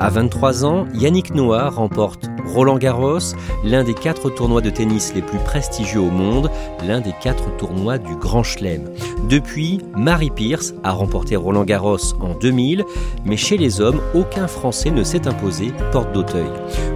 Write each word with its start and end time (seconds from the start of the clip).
À 0.00 0.10
23 0.10 0.64
ans, 0.64 0.86
Yannick 0.94 1.34
Noah 1.34 1.70
remporte 1.70 2.30
Roland 2.46 2.78
Garros, 2.78 3.34
l'un 3.64 3.82
des 3.82 3.94
quatre 3.94 4.30
tournois 4.30 4.60
de 4.60 4.70
tennis 4.70 5.12
les 5.12 5.22
plus 5.22 5.40
prestigieux 5.40 6.00
au 6.00 6.10
monde, 6.10 6.50
l'un 6.86 7.00
des 7.00 7.12
quatre 7.20 7.56
tournois 7.56 7.98
du 7.98 8.14
Grand 8.14 8.44
Chelem. 8.44 8.84
Depuis, 9.28 9.80
Marie 9.96 10.30
Pierce 10.30 10.72
a 10.84 10.92
remporté 10.92 11.34
Roland 11.34 11.64
Garros 11.64 12.14
en 12.20 12.34
2000, 12.34 12.84
mais 13.24 13.36
chez 13.36 13.56
les 13.56 13.80
hommes, 13.80 14.00
aucun 14.14 14.46
Français 14.46 14.90
ne 14.92 15.02
s'est 15.02 15.26
imposé 15.26 15.72
porte 15.90 16.12
d'Auteuil. 16.12 16.50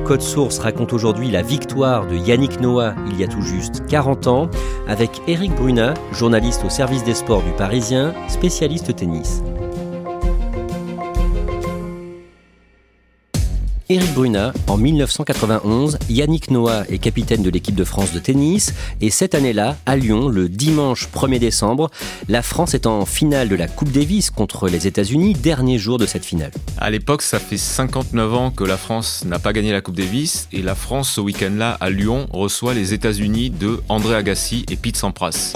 Code 0.05 0.23
Source 0.23 0.61
raconte 0.61 0.93
aujourd'hui 0.93 1.29
la 1.29 1.43
victoire 1.43 2.07
de 2.07 2.15
Yannick 2.15 2.61
Noah 2.61 2.95
il 3.11 3.19
y 3.19 3.25
a 3.25 3.29
tout 3.29 3.43
juste 3.43 3.85
40 3.87 4.27
ans, 4.29 4.49
avec 4.87 5.11
Eric 5.27 5.53
Brunat, 5.57 5.95
journaliste 6.13 6.65
au 6.65 6.71
service 6.71 7.03
des 7.03 7.15
sports 7.15 7.43
du 7.43 7.51
Parisien, 7.51 8.15
spécialiste 8.29 8.95
tennis. 8.95 9.43
Éric 13.93 14.15
Brunat, 14.15 14.55
en 14.69 14.79
1991, 14.79 15.99
Yannick 16.09 16.51
Noah 16.51 16.85
est 16.89 16.97
capitaine 16.97 17.43
de 17.43 17.51
l'équipe 17.51 17.75
de 17.75 17.85
France 17.85 18.11
de 18.15 18.21
tennis 18.21 18.73
et 19.03 19.11
cette 19.11 19.35
année-là, 19.35 19.77
à 19.85 19.97
Lyon, 19.97 20.31
le 20.31 20.49
dimanche 20.49 21.09
1er 21.15 21.39
décembre, 21.39 21.91
la 22.27 22.41
France 22.41 22.73
est 22.73 22.87
en 22.87 23.05
finale 23.05 23.51
de 23.51 23.55
la 23.55 23.69
Coupe 23.69 23.93
Davis 23.93 24.31
contre 24.31 24.71
les 24.71 24.87
États-Unis, 24.87 25.35
dernier 25.35 25.77
jour 25.77 25.99
de 25.99 26.07
cette 26.07 26.25
finale. 26.25 26.53
À 26.79 26.89
l'époque, 26.89 27.21
ça 27.21 27.39
fait 27.39 27.59
59 27.59 28.33
ans 28.33 28.51
que 28.51 28.65
la 28.65 28.79
France 28.79 29.27
n'a 29.27 29.39
pas 29.39 29.53
gagné 29.53 29.73
la 29.73 29.83
Coupe 29.83 29.97
Davis 29.97 30.49
et 30.53 30.63
la 30.63 30.75
France, 30.75 31.11
ce 31.11 31.21
week-end-là, 31.21 31.77
à 31.79 31.91
Lyon, 31.91 32.29
reçoit 32.33 32.73
les 32.73 32.95
États-Unis 32.95 33.51
de 33.51 33.83
André 33.91 34.15
Agassi 34.15 34.65
et 34.71 34.77
Pete 34.77 34.97
Sampras. 34.97 35.53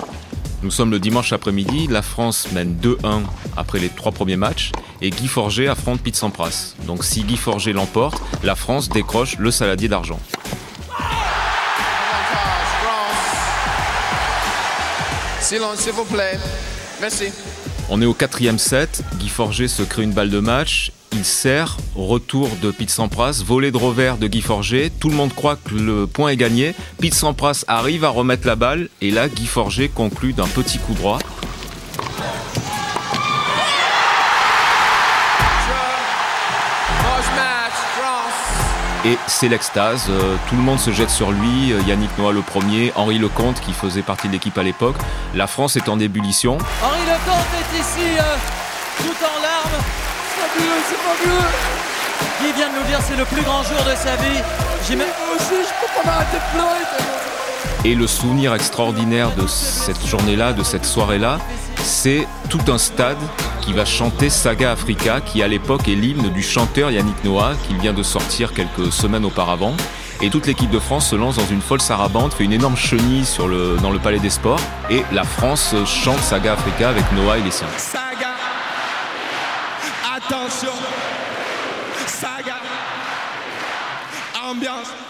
Nous 0.63 0.71
sommes 0.71 0.91
le 0.91 0.99
dimanche 0.99 1.33
après-midi, 1.33 1.87
la 1.89 2.03
France 2.03 2.49
mène 2.53 2.77
2-1 2.83 3.23
après 3.57 3.79
les 3.79 3.89
trois 3.89 4.13
premiers 4.13 4.37
matchs 4.37 4.73
et 5.01 5.11
Guy 5.11 5.29
Forger 5.29 5.69
affronte 5.69 6.01
Pete 6.01 6.17
Sampras. 6.17 6.75
Donc 6.87 7.05
si 7.05 7.23
Guy 7.23 7.37
Forger 7.37 7.73
l'emporte, 7.73 8.21
la 8.43 8.55
France 8.55 8.89
décroche 8.89 9.37
le 9.39 9.51
saladier 9.51 9.89
d'argent. 9.89 10.21
Silence, 15.41 15.79
s'il 15.79 15.93
vous 15.93 16.05
plaît. 16.05 16.39
Merci. 17.01 17.27
On 17.89 18.03
est 18.03 18.07
au 18.07 18.15
quatrième 18.15 18.59
set, 18.59 19.05
Guy 19.21 19.29
Forger 19.29 19.69
se 19.69 19.83
crée 19.83 20.03
une 20.03 20.13
balle 20.13 20.31
de 20.31 20.41
match, 20.41 20.91
il 21.13 21.25
sert, 21.25 21.77
retour 21.95 22.49
de 22.61 22.73
Pete 22.73 22.91
Sampras, 22.91 23.43
volée 23.47 23.71
de 23.71 23.77
revers 23.77 24.19
de 24.19 24.27
Guy 24.27 24.43
Forger, 24.43 24.91
tout 24.91 25.09
le 25.09 25.15
monde 25.15 25.33
croit 25.33 25.55
que 25.55 25.75
le 25.75 26.09
point 26.09 26.31
est 26.31 26.37
gagné, 26.37 26.75
Pete 26.99 27.15
Sampras 27.15 27.65
arrive 27.69 28.05
à 28.05 28.09
remettre 28.09 28.45
la 28.47 28.57
balle, 28.57 28.89
et 29.01 29.13
là 29.13 29.29
Guy 29.29 29.47
Forger 29.47 29.89
conclut 29.89 30.33
d'un 30.33 30.49
petit 30.49 30.79
coup 30.79 30.95
droit. 30.95 31.21
Et 39.07 39.19
c'est 39.29 39.47
l'extase, 39.47 40.07
euh, 40.11 40.35
tout 40.49 40.57
le 40.57 40.63
monde 40.63 40.81
se 40.81 40.91
jette 40.91 41.11
sur 41.11 41.31
lui, 41.31 41.73
euh, 41.73 41.81
Yannick 41.87 42.11
Noah 42.19 42.33
le 42.33 42.43
premier, 42.43 42.93
Henri 42.97 43.21
Lecomte 43.21 43.61
qui 43.61 43.73
faisait 43.73 44.03
partie 44.03 44.27
de 44.27 44.33
l'équipe 44.33 44.59
à 44.59 44.65
l'époque. 44.65 44.97
La 45.33 45.47
France 45.47 45.77
est 45.77 45.89
en 45.89 46.01
ébullition. 46.01 46.59
Henri 46.83 47.03
Lecomte 47.07 47.47
est 47.55 47.79
ici, 47.79 48.19
euh, 48.19 48.37
tout 48.99 49.25
en 49.25 49.43
larmes. 49.43 49.85
Fabuleux, 50.35 50.83
c'est 50.89 50.97
fabuleux. 50.97 51.47
Guy 52.41 52.53
vient 52.57 52.69
de 52.69 52.81
nous 52.81 52.87
dire 52.89 52.99
c'est 53.01 53.17
le 53.17 53.25
plus 53.27 53.43
grand 53.43 53.63
jour 53.63 53.79
de 53.89 53.95
sa 53.95 54.17
vie. 54.17 54.43
J'ai 54.89 54.97
même 54.97 55.07
aussi, 55.37 55.55
je 55.55 55.87
peux 55.87 56.03
pas 56.03 56.11
m'arrêter 56.11 56.39
de 56.39 56.59
pleurer. 56.59 57.85
Et 57.85 57.95
le 57.95 58.09
souvenir 58.09 58.55
extraordinaire 58.55 59.31
de 59.37 59.47
cette 59.47 60.05
journée-là, 60.05 60.53
de 60.53 60.65
cette 60.65 60.85
soirée-là, 60.85 61.39
c'est 61.77 62.27
tout 62.49 62.73
un 62.73 62.79
stade 62.79 63.19
qui 63.67 63.73
va 63.73 63.85
chanter 63.85 64.31
Saga 64.31 64.71
Africa, 64.71 65.21
qui 65.21 65.43
à 65.43 65.49
l'époque 65.49 65.89
est 65.89 65.97
l'hymne 65.97 66.31
du 66.31 66.41
chanteur 66.41 66.93
Yannick 66.93 67.25
Noah, 67.25 67.55
qui 67.67 67.75
vient 67.75 67.93
de 67.93 68.05
sortir 68.05 68.55
quelques 68.55 68.93
semaines 68.93 69.25
auparavant. 69.25 69.75
Et 70.23 70.31
toute 70.31 70.47
l'équipe 70.47 70.71
de 70.71 70.79
France 70.79 71.11
se 71.11 71.17
lance 71.17 71.35
dans 71.37 71.47
une 71.47 71.61
folle 71.61 71.81
sarabande, 71.81 72.33
fait 72.33 72.45
une 72.45 72.53
énorme 72.53 72.77
chenille 72.77 73.25
dans 73.83 73.91
le 73.91 73.99
Palais 73.99 74.21
des 74.21 74.31
Sports. 74.31 74.61
Et 74.89 75.03
la 75.13 75.25
France 75.25 75.75
chante 75.85 76.21
Saga 76.21 76.53
Africa 76.53 76.89
avec 76.91 77.05
Noah 77.13 77.39
et 77.39 77.43
les 77.43 77.51
siens. 77.51 77.67
Saga. 77.77 78.37
Attention. 80.17 80.73
Saga. 82.07 82.59
Ambiance. 84.49 85.06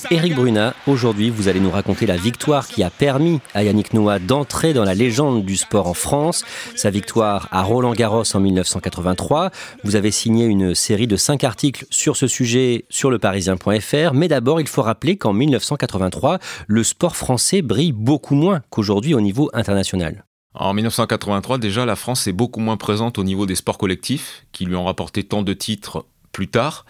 Saga. 0.00 0.16
Éric 0.16 0.34
Brunat, 0.34 0.74
aujourd'hui 0.86 1.28
vous 1.28 1.48
allez 1.48 1.60
nous 1.60 1.70
raconter 1.70 2.06
la 2.06 2.16
victoire 2.16 2.66
qui 2.66 2.82
a 2.82 2.88
permis 2.88 3.40
à 3.52 3.62
Yannick 3.62 3.92
Noah 3.92 4.18
d'entrer 4.18 4.72
dans 4.72 4.84
la 4.84 4.94
légende 4.94 5.44
du 5.44 5.56
sport 5.56 5.86
en 5.86 5.94
France, 5.94 6.42
sa 6.74 6.88
victoire 6.88 7.48
à 7.50 7.62
Roland 7.62 7.92
Garros 7.92 8.24
en 8.34 8.40
1983. 8.40 9.50
Vous 9.84 9.96
avez 9.96 10.10
signé 10.10 10.46
une 10.46 10.74
série 10.74 11.06
de 11.06 11.16
cinq 11.16 11.44
articles 11.44 11.84
sur 11.90 12.16
ce 12.16 12.26
sujet 12.26 12.86
sur 12.88 13.10
leparisien.fr, 13.10 14.14
mais 14.14 14.28
d'abord 14.28 14.60
il 14.60 14.68
faut 14.68 14.82
rappeler 14.82 15.18
qu'en 15.18 15.34
1983, 15.34 16.38
le 16.66 16.82
sport 16.82 17.14
français 17.14 17.60
brille 17.60 17.92
beaucoup 17.92 18.34
moins 18.34 18.62
qu'aujourd'hui 18.70 19.12
au 19.12 19.20
niveau 19.20 19.50
international. 19.52 20.24
En 20.54 20.72
1983, 20.74 21.58
déjà, 21.58 21.84
la 21.84 21.94
France 21.94 22.26
est 22.26 22.32
beaucoup 22.32 22.58
moins 22.58 22.76
présente 22.76 23.18
au 23.18 23.24
niveau 23.24 23.46
des 23.46 23.54
sports 23.54 23.78
collectifs, 23.78 24.46
qui 24.50 24.64
lui 24.64 24.74
ont 24.74 24.84
rapporté 24.84 25.22
tant 25.22 25.42
de 25.42 25.52
titres 25.52 26.06
plus 26.32 26.48
tard. 26.48 26.84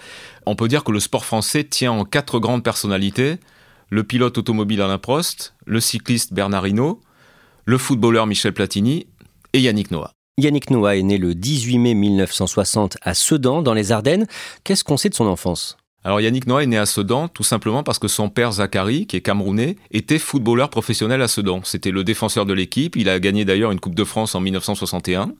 On 0.47 0.57
peut 0.57 0.69
dire 0.69 0.85
que 0.85 0.93
le 0.93 1.01
sport 1.01 1.25
français 1.25 1.65
tient 1.65 1.93
en 1.93 2.05
quatre 2.05 2.39
grandes 2.39 2.63
personnalités 2.63 3.39
le 3.91 4.05
pilote 4.05 4.39
automobile 4.39 4.81
Alain 4.83 4.99
Prost, 4.99 5.55
le 5.67 5.81
cycliste 5.81 6.33
Bernard 6.33 6.67
Hinault, 6.67 7.01
le 7.65 7.77
footballeur 7.77 8.27
Michel 8.27 8.53
Platini 8.53 9.07
et 9.53 9.61
Yannick 9.61 9.91
Noah. 9.91 10.13
Yannick 10.39 10.71
Noah 10.71 10.97
est 10.97 11.03
né 11.03 11.19
le 11.19 11.35
18 11.35 11.79
mai 11.79 11.95
1960 11.95 12.97
à 13.03 13.15
Sedan, 13.15 13.63
dans 13.63 13.75
les 13.75 13.93
Ardennes. 13.93 14.27
Qu'est-ce 14.65 14.85
qu'on 14.85 14.97
sait 14.97 15.09
de 15.09 15.15
son 15.15 15.27
enfance? 15.27 15.77
Alors 16.03 16.21
Yannick 16.21 16.47
Noah 16.47 16.63
est 16.63 16.67
né 16.67 16.79
à 16.79 16.87
Sedan 16.87 17.29
tout 17.29 17.43
simplement 17.43 17.83
parce 17.83 17.99
que 17.99 18.09
son 18.09 18.31
père 18.31 18.53
Zachary, 18.53 19.07
qui 19.07 19.17
est 19.17 19.21
camerounais, 19.21 19.77
était 19.91 20.19
footballeur 20.19 20.71
professionnel 20.71 21.21
à 21.21 21.29
Sedan. 21.29 21.61
C'était 21.65 21.91
le 21.91 22.05
défenseur 22.05 22.47
de 22.47 22.55
l'équipe, 22.55 22.97
il 22.97 23.09
a 23.11 23.21
gagné 23.21 23.45
d'ailleurs 23.45 23.71
une 23.71 23.81
Coupe 23.81 23.95
de 23.95 24.05
France 24.05 24.35
en 24.35 24.41
1961. 24.41 25.35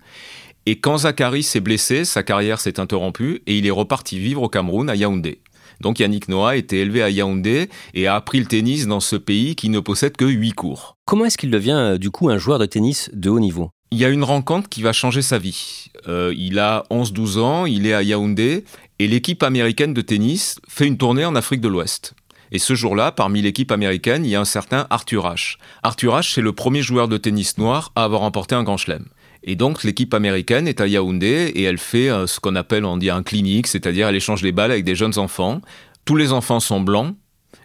Et 0.67 0.79
quand 0.79 0.99
Zachary 0.99 1.43
s'est 1.43 1.61
blessé, 1.61 2.05
sa 2.05 2.23
carrière 2.23 2.61
s'est 2.61 2.81
interrompue 2.81 3.43
et 3.47 3.57
il 3.57 3.67
est 3.67 3.71
reparti 3.71 4.19
vivre 4.19 4.43
au 4.43 4.49
Cameroun, 4.49 4.91
à 4.91 4.97
Yaoundé. 4.97 5.41
Donc 5.81 5.99
Yannick 5.99 6.29
Noah 6.29 6.57
était 6.57 6.79
élevé 6.79 7.03
à 7.03 7.09
Yaoundé 7.09 7.71
et 7.95 8.07
a 8.07 8.15
appris 8.15 8.39
le 8.39 8.47
tennis 8.47 8.87
dans 8.87 9.01
ce 9.01 9.17
pays 9.17 9.57
qui 9.57 9.71
ne 9.71 9.81
possède 9.81 10.17
que 10.17 10.27
huit 10.27 10.53
cours. 10.53 10.97
Comment 11.07 11.25
est-ce 11.25 11.39
qu'il 11.39 11.51
devient 11.51 11.71
euh, 11.73 11.99
du 11.99 12.11
coup 12.11 12.29
un 12.29 12.37
joueur 12.37 12.59
de 12.59 12.67
tennis 12.67 13.11
de 13.15 13.31
haut 13.31 13.41
niveau? 13.41 13.71
Il 13.91 13.99
y 13.99 14.05
a 14.05 14.11
une 14.11 14.23
rencontre 14.23 14.69
qui 14.69 14.83
va 14.83 14.93
changer 14.93 15.23
sa 15.23 15.39
vie. 15.39 15.87
Euh, 16.07 16.33
il 16.37 16.59
a 16.59 16.85
11-12 16.91 17.39
ans, 17.39 17.67
il 17.67 17.87
est 17.87 17.95
à 17.95 18.03
Yaoundé 18.03 18.65
et 18.99 19.09
l'équipe 19.09 19.43
américaine 19.43 19.95
de 19.95 20.03
tennis 20.03 20.61
fait 20.69 20.87
une 20.87 20.99
tournée 20.99 21.25
en 21.25 21.35
Afrique 21.35 21.63
de 21.63 21.69
l'Ouest. 21.69 22.15
Et 22.53 22.59
ce 22.59 22.75
jour-là, 22.75 23.13
parmi 23.13 23.43
l'équipe 23.43 23.73
américaine, 23.73 24.25
il 24.25 24.31
y 24.31 24.37
a 24.37 24.41
un 24.41 24.45
certain 24.45 24.87
Arthur 24.91 25.27
Ashe. 25.27 25.59
Arthur 25.83 26.17
Ashe, 26.17 26.35
c'est 26.35 26.41
le 26.41 26.53
premier 26.53 26.83
joueur 26.83 27.09
de 27.09 27.17
tennis 27.17 27.59
noir 27.59 27.93
à 27.97 28.05
avoir 28.05 28.21
remporté 28.23 28.55
un 28.55 28.65
grand 28.65 28.77
chelem. 28.77 29.07
Et 29.43 29.57
donc 29.57 29.85
l'équipe 29.85 30.13
américaine 30.13 30.69
est 30.69 30.81
à 30.81 30.87
Yaoundé 30.87 31.53
et 31.55 31.63
elle 31.63 31.79
fait 31.79 32.11
euh, 32.11 32.27
ce 32.27 32.41
qu'on 32.41 32.57
appelle 32.57 32.85
on 32.85 32.97
dit 32.97 33.11
un 33.11 33.23
clinique, 33.23 33.67
c'est-à-dire 33.67 34.09
elle 34.09 34.17
échange 34.17 34.43
les 34.43 34.53
balles 34.53 34.71
avec 34.71 34.85
des 34.85 34.95
jeunes 34.95 35.19
enfants. 35.19 35.61
Tous 36.05 36.17
les 36.17 36.33
enfants 36.33 36.61
sont 36.61 36.81
blancs 36.81 37.17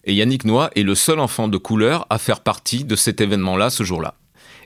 et 0.05 0.13
Yannick 0.13 0.45
Noah 0.45 0.69
est 0.75 0.83
le 0.83 0.95
seul 0.95 1.19
enfant 1.19 1.47
de 1.47 1.57
couleur 1.57 2.05
à 2.09 2.17
faire 2.17 2.41
partie 2.41 2.85
de 2.85 2.95
cet 2.95 3.21
événement-là 3.21 3.69
ce 3.69 3.83
jour-là. 3.83 4.15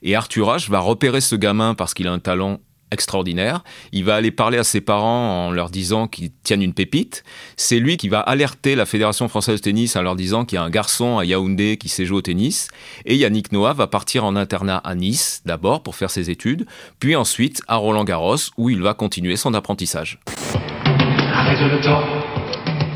Et 0.01 0.15
Arthur 0.15 0.47
H 0.47 0.69
va 0.69 0.79
repérer 0.79 1.21
ce 1.21 1.35
gamin 1.35 1.73
parce 1.73 1.94
qu'il 1.94 2.07
a 2.07 2.11
un 2.11 2.19
talent 2.19 2.59
extraordinaire. 2.91 3.63
Il 3.91 4.06
va 4.06 4.15
aller 4.15 4.31
parler 4.31 4.57
à 4.57 4.63
ses 4.63 4.81
parents 4.81 5.47
en 5.47 5.51
leur 5.51 5.69
disant 5.69 6.07
qu'ils 6.07 6.31
tiennent 6.44 6.62
une 6.62 6.74
pépite. 6.74 7.24
C'est 7.57 7.80
lui 7.80 7.97
qui 7.97 8.09
va 8.09 8.19
alerter 8.19 8.75
la 8.75 8.86
Fédération 8.86 9.27
française 9.27 9.59
de 9.59 9.63
tennis 9.63 9.95
en 9.95 10.01
leur 10.01 10.15
disant 10.15 10.45
qu'il 10.45 10.57
y 10.57 10.59
a 10.59 10.63
un 10.63 10.69
garçon 10.69 11.18
à 11.18 11.25
Yaoundé 11.25 11.77
qui 11.77 11.89
sait 11.89 12.06
jouer 12.06 12.18
au 12.18 12.21
tennis. 12.21 12.68
Et 13.06 13.15
Yannick 13.15 13.51
Noah 13.51 13.74
va 13.74 13.88
partir 13.88 14.25
en 14.25 14.36
internat 14.36 14.77
à 14.77 14.95
Nice 14.95 15.41
d'abord 15.45 15.83
pour 15.83 15.95
faire 15.95 16.12
ses 16.12 16.30
études, 16.30 16.65
puis 17.00 17.15
ensuite 17.15 17.62
à 17.68 17.75
Roland 17.75 18.03
Garros 18.03 18.38
où 18.57 18.69
il 18.69 18.81
va 18.81 18.94
continuer 18.94 19.35
son 19.35 19.53
apprentissage. 19.53 20.19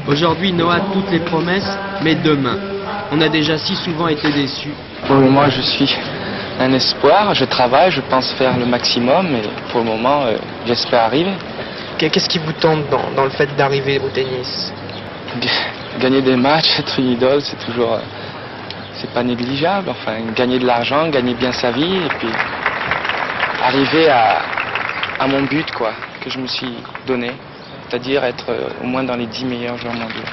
Aujourd'hui, 0.07 0.51
Noah 0.51 0.75
a 0.75 0.93
toutes 0.93 1.09
les 1.11 1.21
promesses, 1.21 1.77
mais 2.03 2.15
demain. 2.15 2.59
On 3.11 3.21
a 3.21 3.29
déjà 3.29 3.57
si 3.57 3.75
souvent 3.75 4.07
été 4.07 4.31
déçus. 4.31 4.73
Pour 5.07 5.15
le 5.15 5.21
moment, 5.21 5.49
je 5.49 5.61
suis 5.61 5.87
un 6.59 6.71
espoir. 6.73 7.33
Je 7.33 7.45
travaille, 7.45 7.91
je 7.91 8.01
pense 8.01 8.31
faire 8.33 8.57
le 8.57 8.65
maximum 8.65 9.35
et 9.35 9.41
pour 9.71 9.81
le 9.81 9.87
moment, 9.87 10.23
euh, 10.23 10.37
j'espère 10.65 11.03
arriver. 11.03 11.33
Qu'est-ce 11.97 12.27
qui 12.29 12.39
vous 12.39 12.53
tente 12.53 12.89
dans, 12.89 13.11
dans 13.15 13.23
le 13.23 13.29
fait 13.29 13.55
d'arriver 13.55 13.99
au 13.99 14.09
tennis? 14.09 14.73
Gagner 15.99 16.21
des 16.21 16.35
matchs, 16.35 16.69
être 16.79 16.99
une 16.99 17.11
idole, 17.11 17.41
c'est 17.41 17.59
toujours. 17.65 17.93
euh, 17.93 17.99
c'est 18.95 19.11
pas 19.11 19.23
négligeable. 19.23 19.89
Enfin, 19.89 20.13
gagner 20.35 20.59
de 20.59 20.65
l'argent, 20.65 21.09
gagner 21.09 21.33
bien 21.33 21.51
sa 21.51 21.71
vie 21.71 21.97
et 21.97 22.09
puis 22.19 22.29
arriver 23.61 24.09
à, 24.09 24.41
à 25.19 25.27
mon 25.27 25.41
but, 25.43 25.69
quoi, 25.71 25.91
que 26.23 26.29
je 26.29 26.37
me 26.39 26.47
suis 26.47 26.73
donné. 27.07 27.31
C'est-à-dire 27.89 28.23
être 28.23 28.45
euh, 28.49 28.69
au 28.81 28.87
moins 28.87 29.03
dans 29.03 29.15
les 29.15 29.25
10 29.25 29.45
meilleurs 29.45 29.77
joueurs 29.77 29.93
mondiaux. 29.93 30.23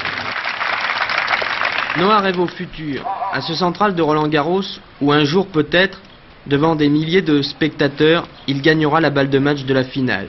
Noah 1.97 2.21
rêve 2.21 2.39
au 2.39 2.47
futur, 2.47 3.05
à 3.33 3.41
ce 3.41 3.55
central 3.55 3.95
de 3.95 4.03
Roland 4.03 4.29
Garros, 4.29 4.63
où 5.01 5.11
un 5.13 5.25
jour 5.25 5.47
peut-être, 5.49 5.99
devant 6.47 6.77
des 6.77 6.89
milliers 6.89 7.23
de 7.23 7.43
spectateurs, 7.43 8.29
il 8.47 8.63
gagnera 8.63 9.01
la 9.01 9.11
balle 9.11 9.31
de 9.31 9.39
match 9.39 9.65
de 9.65 9.75
la 9.75 9.85
finale. 9.85 10.29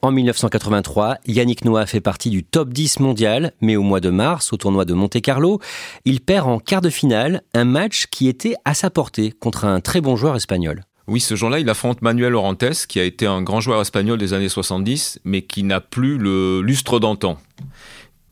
En 0.00 0.12
1983, 0.12 1.18
Yannick 1.26 1.64
Noah 1.64 1.86
fait 1.86 2.00
partie 2.00 2.30
du 2.30 2.44
top 2.44 2.68
10 2.68 3.00
mondial, 3.00 3.52
mais 3.60 3.74
au 3.74 3.82
mois 3.82 3.98
de 3.98 4.10
mars, 4.10 4.52
au 4.52 4.56
tournoi 4.56 4.84
de 4.84 4.94
Monte-Carlo, 4.94 5.60
il 6.04 6.20
perd 6.20 6.46
en 6.46 6.60
quart 6.60 6.80
de 6.80 6.90
finale 6.90 7.42
un 7.52 7.64
match 7.64 8.06
qui 8.06 8.28
était 8.28 8.54
à 8.64 8.74
sa 8.74 8.90
portée 8.90 9.32
contre 9.32 9.64
un 9.64 9.80
très 9.80 10.00
bon 10.00 10.14
joueur 10.14 10.36
espagnol. 10.36 10.84
Oui, 11.08 11.20
ce 11.20 11.34
jour-là, 11.34 11.58
il 11.58 11.68
affronte 11.68 12.02
Manuel 12.02 12.34
Orantes, 12.34 12.86
qui 12.86 13.00
a 13.00 13.04
été 13.04 13.26
un 13.26 13.42
grand 13.42 13.60
joueur 13.60 13.80
espagnol 13.80 14.18
des 14.18 14.34
années 14.34 14.48
70, 14.48 15.20
mais 15.24 15.42
qui 15.42 15.64
n'a 15.64 15.80
plus 15.80 16.18
le 16.18 16.60
lustre 16.60 17.00
d'antan. 17.00 17.38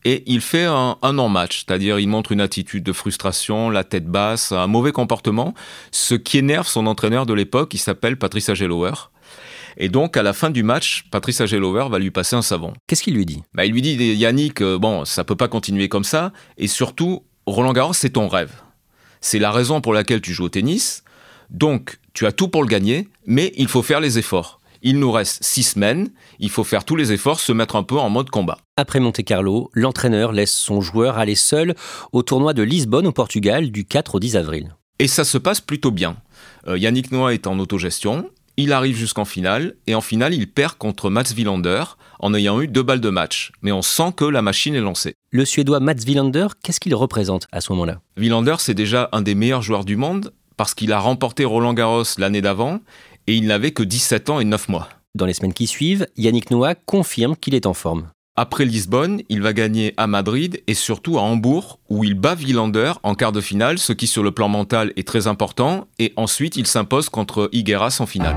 Et 0.08 0.22
il 0.26 0.40
fait 0.40 0.66
un, 0.66 0.98
un 1.02 1.12
non-match, 1.14 1.64
c'est-à-dire 1.66 1.98
il 1.98 2.06
montre 2.06 2.30
une 2.30 2.40
attitude 2.40 2.84
de 2.84 2.92
frustration, 2.92 3.70
la 3.70 3.82
tête 3.82 4.06
basse, 4.06 4.52
un 4.52 4.68
mauvais 4.68 4.92
comportement, 4.92 5.52
ce 5.90 6.14
qui 6.14 6.38
énerve 6.38 6.68
son 6.68 6.86
entraîneur 6.86 7.26
de 7.26 7.34
l'époque, 7.34 7.70
qui 7.70 7.78
s'appelle 7.78 8.16
Patrice 8.16 8.48
Agelower. 8.48 8.92
Et 9.78 9.88
donc, 9.88 10.16
à 10.16 10.22
la 10.22 10.32
fin 10.32 10.50
du 10.50 10.62
match, 10.62 11.06
Patrice 11.10 11.40
Agelower 11.40 11.88
va 11.90 11.98
lui 11.98 12.12
passer 12.12 12.36
un 12.36 12.42
savon. 12.42 12.72
Qu'est-ce 12.86 13.02
qu'il 13.02 13.14
lui 13.14 13.26
dit? 13.26 13.42
Bah, 13.52 13.66
il 13.66 13.72
lui 13.72 13.82
dit, 13.82 13.96
Yannick, 13.96 14.60
euh, 14.62 14.78
bon, 14.78 15.04
ça 15.04 15.24
peut 15.24 15.34
pas 15.34 15.48
continuer 15.48 15.88
comme 15.88 16.04
ça, 16.04 16.32
et 16.56 16.68
surtout, 16.68 17.24
Roland 17.44 17.72
Garros, 17.72 17.92
c'est 17.92 18.10
ton 18.10 18.28
rêve. 18.28 18.52
C'est 19.20 19.40
la 19.40 19.50
raison 19.50 19.80
pour 19.80 19.92
laquelle 19.92 20.20
tu 20.20 20.32
joues 20.32 20.44
au 20.44 20.48
tennis, 20.48 21.02
donc 21.50 21.98
tu 22.14 22.26
as 22.26 22.32
tout 22.32 22.46
pour 22.46 22.62
le 22.62 22.68
gagner, 22.68 23.08
mais 23.26 23.52
il 23.56 23.66
faut 23.66 23.82
faire 23.82 23.98
les 23.98 24.18
efforts. 24.20 24.60
Il 24.88 25.00
nous 25.00 25.10
reste 25.10 25.42
six 25.42 25.64
semaines, 25.64 26.10
il 26.38 26.48
faut 26.48 26.62
faire 26.62 26.84
tous 26.84 26.94
les 26.94 27.10
efforts, 27.10 27.40
se 27.40 27.50
mettre 27.50 27.74
un 27.74 27.82
peu 27.82 27.98
en 27.98 28.08
mode 28.08 28.30
combat. 28.30 28.58
Après 28.76 29.00
Monte-Carlo, 29.00 29.68
l'entraîneur 29.74 30.30
laisse 30.30 30.52
son 30.52 30.80
joueur 30.80 31.18
aller 31.18 31.34
seul 31.34 31.74
au 32.12 32.22
tournoi 32.22 32.54
de 32.54 32.62
Lisbonne 32.62 33.08
au 33.08 33.10
Portugal 33.10 33.72
du 33.72 33.84
4 33.84 34.14
au 34.14 34.20
10 34.20 34.36
avril. 34.36 34.76
Et 35.00 35.08
ça 35.08 35.24
se 35.24 35.38
passe 35.38 35.60
plutôt 35.60 35.90
bien. 35.90 36.18
Euh, 36.68 36.78
Yannick 36.78 37.10
Noah 37.10 37.34
est 37.34 37.48
en 37.48 37.58
autogestion, 37.58 38.30
il 38.56 38.72
arrive 38.72 38.96
jusqu'en 38.96 39.24
finale, 39.24 39.74
et 39.88 39.96
en 39.96 40.00
finale, 40.00 40.34
il 40.34 40.48
perd 40.48 40.74
contre 40.74 41.10
Mats 41.10 41.34
Wilander 41.36 41.82
en 42.20 42.32
ayant 42.32 42.60
eu 42.60 42.68
deux 42.68 42.84
balles 42.84 43.00
de 43.00 43.10
match. 43.10 43.50
Mais 43.62 43.72
on 43.72 43.82
sent 43.82 44.12
que 44.16 44.24
la 44.24 44.40
machine 44.40 44.76
est 44.76 44.80
lancée. 44.80 45.14
Le 45.32 45.44
Suédois 45.44 45.80
Mats 45.80 46.04
Wilander, 46.06 46.46
qu'est-ce 46.62 46.78
qu'il 46.78 46.94
représente 46.94 47.48
à 47.50 47.60
ce 47.60 47.72
moment-là? 47.72 48.02
Wilander, 48.16 48.54
c'est 48.60 48.72
déjà 48.72 49.08
un 49.10 49.22
des 49.22 49.34
meilleurs 49.34 49.62
joueurs 49.62 49.84
du 49.84 49.96
monde 49.96 50.32
parce 50.56 50.74
qu'il 50.74 50.92
a 50.92 50.98
remporté 50.98 51.44
Roland 51.44 51.74
Garros 51.74 52.04
l'année 52.18 52.40
d'avant 52.40 52.80
et 53.26 53.34
il 53.34 53.46
n'avait 53.46 53.72
que 53.72 53.82
17 53.82 54.30
ans 54.30 54.40
et 54.40 54.44
9 54.44 54.68
mois. 54.68 54.88
Dans 55.14 55.26
les 55.26 55.32
semaines 55.32 55.54
qui 55.54 55.66
suivent, 55.66 56.06
Yannick 56.16 56.50
Noah 56.50 56.74
confirme 56.74 57.36
qu'il 57.36 57.54
est 57.54 57.66
en 57.66 57.74
forme. 57.74 58.08
Après 58.38 58.66
Lisbonne, 58.66 59.22
il 59.30 59.40
va 59.40 59.54
gagner 59.54 59.94
à 59.96 60.06
Madrid 60.06 60.62
et 60.66 60.74
surtout 60.74 61.18
à 61.18 61.22
Hambourg, 61.22 61.80
où 61.88 62.04
il 62.04 62.12
bat 62.12 62.34
Wilander 62.34 62.92
en 63.02 63.14
quart 63.14 63.32
de 63.32 63.40
finale, 63.40 63.78
ce 63.78 63.94
qui 63.94 64.06
sur 64.06 64.22
le 64.22 64.30
plan 64.30 64.48
mental 64.48 64.92
est 64.96 65.08
très 65.08 65.26
important, 65.26 65.88
et 65.98 66.12
ensuite 66.16 66.58
il 66.58 66.66
s'impose 66.66 67.08
contre 67.08 67.48
Higueras 67.52 67.96
en 68.00 68.06
finale. 68.06 68.36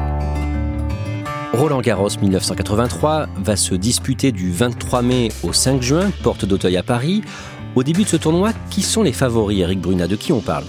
Roland 1.52 1.82
Garros 1.82 2.18
1983 2.22 3.28
va 3.44 3.56
se 3.58 3.76
disputer 3.76 4.32
du 4.32 4.52
23 4.52 5.02
mai 5.02 5.30
au 5.44 5.52
5 5.52 5.82
juin, 5.82 6.12
porte 6.24 6.46
d'Auteuil 6.46 6.78
à 6.78 6.84
Paris. 6.84 7.22
Au 7.76 7.84
début 7.84 8.04
de 8.04 8.08
ce 8.08 8.16
tournoi, 8.16 8.54
qui 8.70 8.82
sont 8.82 9.04
les 9.04 9.12
favoris, 9.12 9.60
Eric 9.60 9.82
Bruna 9.82 10.08
De 10.08 10.16
qui 10.16 10.32
on 10.32 10.40
parle? 10.40 10.64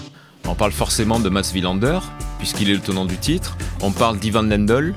On 0.47 0.55
parle 0.55 0.71
forcément 0.71 1.19
de 1.19 1.29
Mats 1.29 1.51
Wilander, 1.53 1.99
puisqu'il 2.37 2.69
est 2.69 2.73
le 2.75 2.81
tenant 2.81 3.05
du 3.05 3.17
titre. 3.17 3.57
On 3.81 3.91
parle 3.91 4.17
d'Ivan 4.17 4.43
Lendl, 4.43 4.93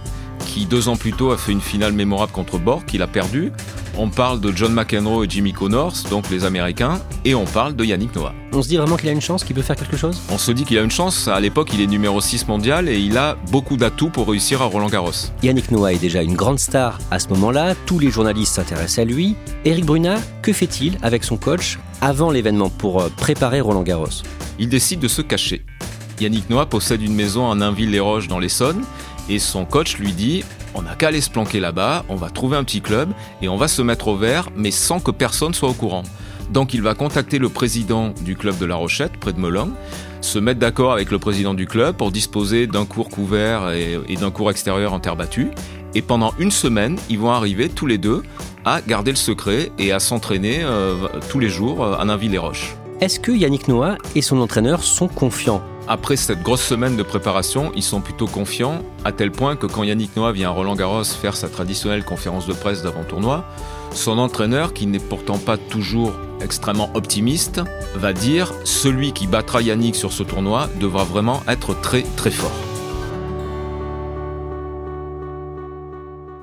qui 0.47 0.67
deux 0.67 0.89
ans 0.89 0.97
plus 0.97 1.13
tôt 1.13 1.31
a 1.31 1.37
fait 1.37 1.53
une 1.53 1.61
finale 1.61 1.93
mémorable 1.93 2.33
contre 2.33 2.59
Borg, 2.59 2.85
qu'il 2.85 3.03
a 3.03 3.07
perdu. 3.07 3.53
On 3.97 4.09
parle 4.09 4.41
de 4.41 4.51
John 4.55 4.73
McEnroe 4.73 5.25
et 5.25 5.31
Jimmy 5.31 5.53
Connors, 5.53 5.95
donc 6.11 6.29
les 6.29 6.45
Américains, 6.45 7.01
et 7.25 7.37
on 7.37 7.45
parle 7.45 7.77
de 7.77 7.85
Yannick 7.85 8.15
Noah. 8.17 8.35
On 8.53 8.61
se 8.61 8.69
dit 8.69 8.77
vraiment 8.77 8.97
qu'il 8.97 9.09
a 9.09 9.13
une 9.13 9.21
chance, 9.21 9.45
qu'il 9.45 9.55
peut 9.55 9.63
faire 9.63 9.77
quelque 9.77 9.97
chose? 9.97 10.21
On 10.31 10.39
se 10.39 10.51
dit 10.51 10.65
qu'il 10.65 10.79
a 10.79 10.83
une 10.83 10.91
chance, 10.91 11.29
à 11.29 11.39
l'époque 11.39 11.71
il 11.73 11.81
est 11.81 11.87
numéro 11.87 12.21
6 12.21 12.49
mondial 12.49 12.89
et 12.89 12.99
il 12.99 13.17
a 13.17 13.37
beaucoup 13.53 13.77
d'atouts 13.77 14.11
pour 14.11 14.29
réussir 14.29 14.63
à 14.63 14.65
Roland 14.65 14.89
Garros. 14.89 15.13
Yannick 15.45 15.71
Noah 15.71 15.93
est 15.93 15.99
déjà 15.99 16.23
une 16.23 16.35
grande 16.35 16.59
star 16.59 16.99
à 17.13 17.21
ce 17.21 17.29
moment-là, 17.29 17.75
tous 17.87 18.01
les 18.01 18.11
journalistes 18.11 18.55
s'intéressent 18.55 18.99
à 18.99 19.05
lui. 19.05 19.37
Eric 19.65 19.87
Bruna, 19.87 20.17
que 20.43 20.53
fait-il 20.53 20.99
avec 21.03 21.23
son 21.23 21.37
coach 21.37 21.79
avant 22.01 22.33
l'événement 22.33 22.71
pour 22.71 23.01
euh, 23.01 23.09
préparer 23.17 23.61
Roland 23.61 23.83
Garros? 23.83 24.23
Il 24.59 24.69
décide 24.69 24.99
de 24.99 25.09
se 25.09 25.23
cacher. 25.23 25.65
Yannick 26.21 26.51
Noah 26.51 26.67
possède 26.67 27.03
une 27.03 27.15
maison 27.15 27.51
à 27.51 27.55
Nainville-les-Roches 27.55 28.29
dans 28.29 28.39
l'Essonne 28.39 28.83
et 29.29 29.39
son 29.39 29.65
coach 29.65 29.99
lui 29.99 30.13
dit 30.13 30.45
on 30.75 30.83
n'a 30.83 30.95
qu'à 30.97 31.09
aller 31.09 31.21
se 31.21 31.31
planquer 31.31 31.61
là-bas, 31.61 32.05
on 32.09 32.17
va 32.17 32.31
trouver 32.31 32.57
un 32.57 32.65
petit 32.65 32.81
club 32.81 33.11
et 33.41 33.49
on 33.49 33.57
va 33.57 33.69
se 33.69 33.81
mettre 33.81 34.09
au 34.09 34.17
vert, 34.17 34.49
mais 34.57 34.71
sans 34.71 35.01
que 35.01 35.11
personne 35.11 35.55
soit 35.55 35.69
au 35.69 35.75
courant. 35.75 36.03
Donc 36.51 36.75
il 36.75 36.83
va 36.83 36.95
contacter 36.95 37.39
le 37.39 37.49
président 37.49 38.13
du 38.23 38.37
club 38.37 38.59
de 38.59 38.67
La 38.67 38.75
Rochette, 38.75 39.17
près 39.19 39.33
de 39.33 39.41
Melun, 39.41 39.71
se 40.21 40.39
mettre 40.39 40.61
d'accord 40.61 40.93
avec 40.93 41.11
le 41.11 41.19
président 41.19 41.55
du 41.55 41.67
club 41.67 41.97
pour 41.97 42.11
disposer 42.11 42.67
d'un 42.67 42.85
cours 42.85 43.09
couvert 43.09 43.71
et, 43.71 44.17
d'un 44.17 44.31
cours 44.31 44.51
extérieur 44.51 44.93
en 44.93 45.01
terre 45.01 45.17
battue. 45.17 45.51
Et 45.95 46.03
pendant 46.03 46.33
une 46.39 46.51
semaine, 46.51 46.99
ils 47.09 47.19
vont 47.19 47.31
arriver 47.31 47.69
tous 47.69 47.87
les 47.87 47.99
deux 47.99 48.23
à 48.65 48.81
garder 48.81 49.13
le 49.13 49.17
secret 49.17 49.71
et 49.79 49.93
à 49.93 50.01
s'entraîner 50.01 50.61
euh, 50.63 50.95
tous 51.31 51.39
les 51.39 51.49
jours 51.49 51.85
à 51.85 52.05
Nainville-les-Roches. 52.05 52.75
Est-ce 53.01 53.21
que 53.21 53.31
Yannick 53.31 53.69
Noah 53.69 53.97
et 54.15 54.23
son 54.23 54.41
entraîneur 54.41 54.83
sont 54.83 55.09
confiants? 55.09 55.63
Après 55.87 56.17
cette 56.17 56.43
grosse 56.43 56.63
semaine 56.63 56.97
de 56.97 57.03
préparation, 57.03 57.71
ils 57.77 57.83
sont 57.83 58.01
plutôt 58.01 58.27
confiants, 58.27 58.83
à 59.05 59.13
tel 59.13 59.31
point 59.31 59.57
que 59.57 59.67
quand 59.67 59.83
Yannick 59.83 60.17
Noah 60.17 60.33
vient 60.33 60.49
à 60.49 60.53
Roland 60.53 60.75
Garros 60.75 61.05
faire 61.05 61.37
sa 61.37 61.49
traditionnelle 61.49 62.05
conférence 62.05 62.47
de 62.47 62.55
presse 62.55 62.83
d'avant-tournoi, 62.83 63.45
son 63.93 64.19
entraîneur, 64.19 64.73
qui 64.73 64.87
n'est 64.87 64.99
pourtant 64.99 65.39
pas 65.39 65.57
toujours 65.57 66.13
extrêmement 66.41 66.91
optimiste, 66.95 67.61
va 67.95 68.13
dire 68.13 68.53
celui 68.65 69.13
qui 69.13 69.27
battra 69.27 69.63
Yannick 69.63 69.95
sur 69.95 70.13
ce 70.13 70.23
tournoi 70.23 70.69
devra 70.81 71.05
vraiment 71.05 71.43
être 71.49 71.79
très 71.81 72.03
très 72.17 72.31
fort. 72.31 72.74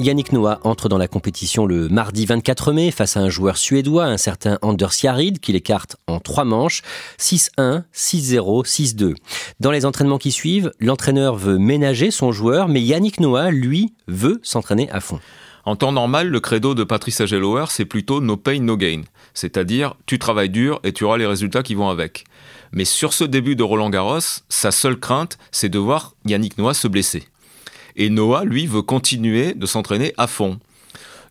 Yannick 0.02 0.32
Noah 0.34 0.60
entre 0.64 0.90
dans 0.90 0.98
la 0.98 1.08
compétition 1.08 1.66
le 1.66 1.88
mardi 1.88 2.26
24 2.26 2.74
mai 2.74 2.92
face 2.92 3.18
à 3.18 3.20
un 3.20 3.30
joueur 3.30 3.58
suédois, 3.58 4.06
un 4.06 4.18
certain 4.18 4.58
Anders 4.62 4.92
Jarid, 4.92 5.40
qui 5.40 5.54
l'écarte 5.54 5.96
en 6.08 6.20
trois 6.20 6.44
manches, 6.44 6.82
6-1, 7.20 7.84
6-0, 7.94 8.66
6-2. 8.66 9.16
Dans 9.60 9.72
les 9.72 9.86
entraînements 9.86 10.18
qui 10.18 10.32
suivent, 10.32 10.72
l'entraîneur 10.80 11.36
veut 11.36 11.58
ménager 11.58 12.10
son 12.10 12.32
joueur, 12.32 12.68
mais 12.68 12.82
Yannick 12.82 13.20
Noah, 13.20 13.52
lui, 13.52 13.94
veut 14.08 14.40
s'entraîner 14.44 14.90
à 14.92 15.00
fond. 15.00 15.20
En 15.66 15.76
temps 15.76 15.92
normal, 15.92 16.30
le 16.30 16.40
credo 16.40 16.74
de 16.74 16.84
Patrice 16.84 17.22
Agelower, 17.22 17.66
c'est 17.70 17.86
plutôt 17.86 18.20
no 18.20 18.36
pain, 18.38 18.60
no 18.60 18.78
gain. 18.78 19.04
C'est-à-dire, 19.36 19.94
tu 20.08 20.18
travailles 20.18 20.50
dur 20.50 20.80
et 20.84 20.94
tu 20.94 21.04
auras 21.04 21.18
les 21.18 21.28
résultats 21.28 21.62
qui 21.62 21.76
vont 21.76 21.90
avec. 21.90 22.24
Mais 22.72 22.86
sur 22.86 23.14
ce 23.14 23.24
début 23.24 23.56
de 23.56 23.64
Roland 23.64 23.90
Garros, 23.90 24.20
sa 24.50 24.72
seule 24.72 25.00
crainte, 25.00 25.38
c'est 25.52 25.70
de 25.70 25.78
voir 25.78 26.16
Yannick 26.26 26.58
Noah 26.58 26.74
se 26.74 26.88
blesser. 26.88 27.31
Et 27.96 28.10
Noah, 28.10 28.46
lui, 28.46 28.68
veut 28.68 28.82
continuer 28.82 29.54
de 29.54 29.66
s'entraîner 29.66 30.14
à 30.18 30.28
fond. 30.28 30.60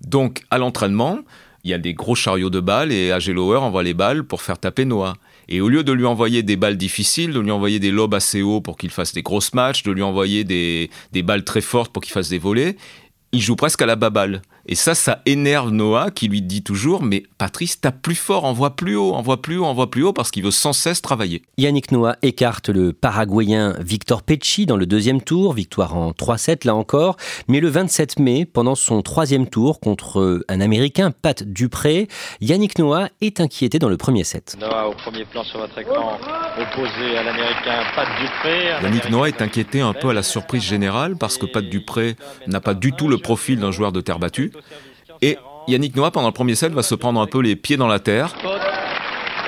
Donc, 0.03 0.43
à 0.51 0.59
l'entraînement, 0.59 1.19
il 1.65 1.71
y 1.71 1.75
a 1.75 1.79
des 1.79 1.95
gros 1.95 2.15
chariots 2.15 2.51
de 2.51 2.61
balles 2.61 2.93
et 2.93 3.13
Agelower 3.13 3.59
envoie 3.59 3.83
les 3.83 3.95
balles 3.95 4.25
pour 4.25 4.43
faire 4.43 4.59
taper 4.59 4.85
Noah. 4.85 5.15
Et 5.49 5.61
au 5.61 5.69
lieu 5.69 5.85
de 5.85 5.93
lui 5.93 6.07
envoyer 6.07 6.43
des 6.43 6.57
balles 6.57 6.77
difficiles, 6.77 7.33
de 7.33 7.41
lui 7.41 7.51
envoyer 7.51 7.79
des 7.79 7.91
lobes 7.91 8.15
assez 8.15 8.41
hauts 8.41 8.61
pour 8.61 8.77
qu'il 8.77 8.91
fasse 8.91 9.13
des 9.13 9.23
grosses 9.23 9.53
matchs, 9.53 9.83
de 9.83 9.91
lui 9.91 10.03
envoyer 10.03 10.45
des, 10.45 10.91
des 11.13 11.23
balles 11.23 11.45
très 11.45 11.61
fortes 11.61 11.93
pour 11.93 12.03
qu'il 12.03 12.13
fasse 12.13 12.29
des 12.29 12.39
volets, 12.39 12.77
il 13.33 13.41
joue 13.41 13.57
presque 13.57 13.83
à 13.83 13.87
la 13.87 13.97
baballe. 13.97 14.43
Et 14.73 14.77
ça, 14.77 14.95
ça 14.95 15.21
énerve 15.27 15.71
Noah 15.73 16.13
qui 16.13 16.29
lui 16.29 16.43
dit 16.43 16.63
toujours 16.63 17.03
Mais 17.03 17.25
Patrice, 17.39 17.81
tape 17.81 18.01
plus 18.01 18.15
fort, 18.15 18.45
envoie 18.45 18.77
plus 18.77 18.95
haut, 18.95 19.15
envoie 19.15 19.43
plus 19.43 19.59
haut, 19.59 19.65
envoie 19.65 19.91
plus 19.91 20.05
haut, 20.05 20.13
parce 20.13 20.31
qu'il 20.31 20.45
veut 20.45 20.53
sans 20.53 20.73
cesse 20.73 21.03
travailler. 21.03 21.43
Yannick 21.59 21.91
Noah 21.91 22.15
écarte 22.23 22.69
le 22.69 22.93
Paraguayen 22.93 23.75
Victor 23.81 24.23
Pecci 24.23 24.67
dans 24.67 24.77
le 24.77 24.87
deuxième 24.87 25.23
tour, 25.23 25.55
victoire 25.55 25.97
en 25.97 26.13
3-7 26.13 26.69
là 26.69 26.77
encore. 26.77 27.17
Mais 27.49 27.59
le 27.59 27.67
27 27.67 28.21
mai, 28.21 28.45
pendant 28.45 28.77
son 28.77 29.03
troisième 29.03 29.49
tour 29.49 29.81
contre 29.81 30.45
un 30.47 30.61
Américain, 30.61 31.11
Pat 31.11 31.43
Dupré, 31.43 32.07
Yannick 32.41 32.79
Noah 32.79 33.09
est 33.21 33.41
inquiété 33.41 33.81
dans 33.81 33.89
le 33.89 33.97
premier 33.97 34.23
set. 34.23 34.57
Noah 34.61 34.89
au 34.89 34.93
premier 34.93 35.25
plan 35.25 35.43
sur 35.43 35.59
votre 35.59 35.77
écran, 35.79 36.17
opposé 36.61 37.19
à 37.19 37.25
l'Américain 37.25 37.83
Pat 37.97 38.07
Dupré. 38.21 38.69
Yannick 38.85 39.11
Noah 39.11 39.27
est 39.27 39.43
inquiété 39.43 39.81
un 39.81 39.95
peu 39.95 40.11
à 40.11 40.15
la 40.15 40.23
surprise 40.23 40.63
générale 40.63 41.17
parce 41.17 41.39
que 41.39 41.47
Pat 41.47 41.65
Dupré 41.65 42.15
n'a 42.47 42.61
pas 42.61 42.75
du 42.75 42.93
tout 42.93 43.09
le 43.09 43.19
profil 43.19 43.59
d'un 43.59 43.73
joueur 43.73 43.91
de 43.91 44.01
terre 44.01 44.21
battue. 44.21 44.53
Et 45.23 45.39
Yannick 45.69 45.97
Noah, 45.97 46.11
pendant 46.11 46.29
le 46.29 46.33
premier 46.33 46.55
set, 46.55 46.73
va 46.73 46.83
se 46.83 46.95
prendre 46.95 47.21
un 47.21 47.27
peu 47.27 47.41
les 47.41 47.57
pieds 47.57 47.77
dans 47.77 47.89
la 47.89 47.99
terre. 47.99 48.35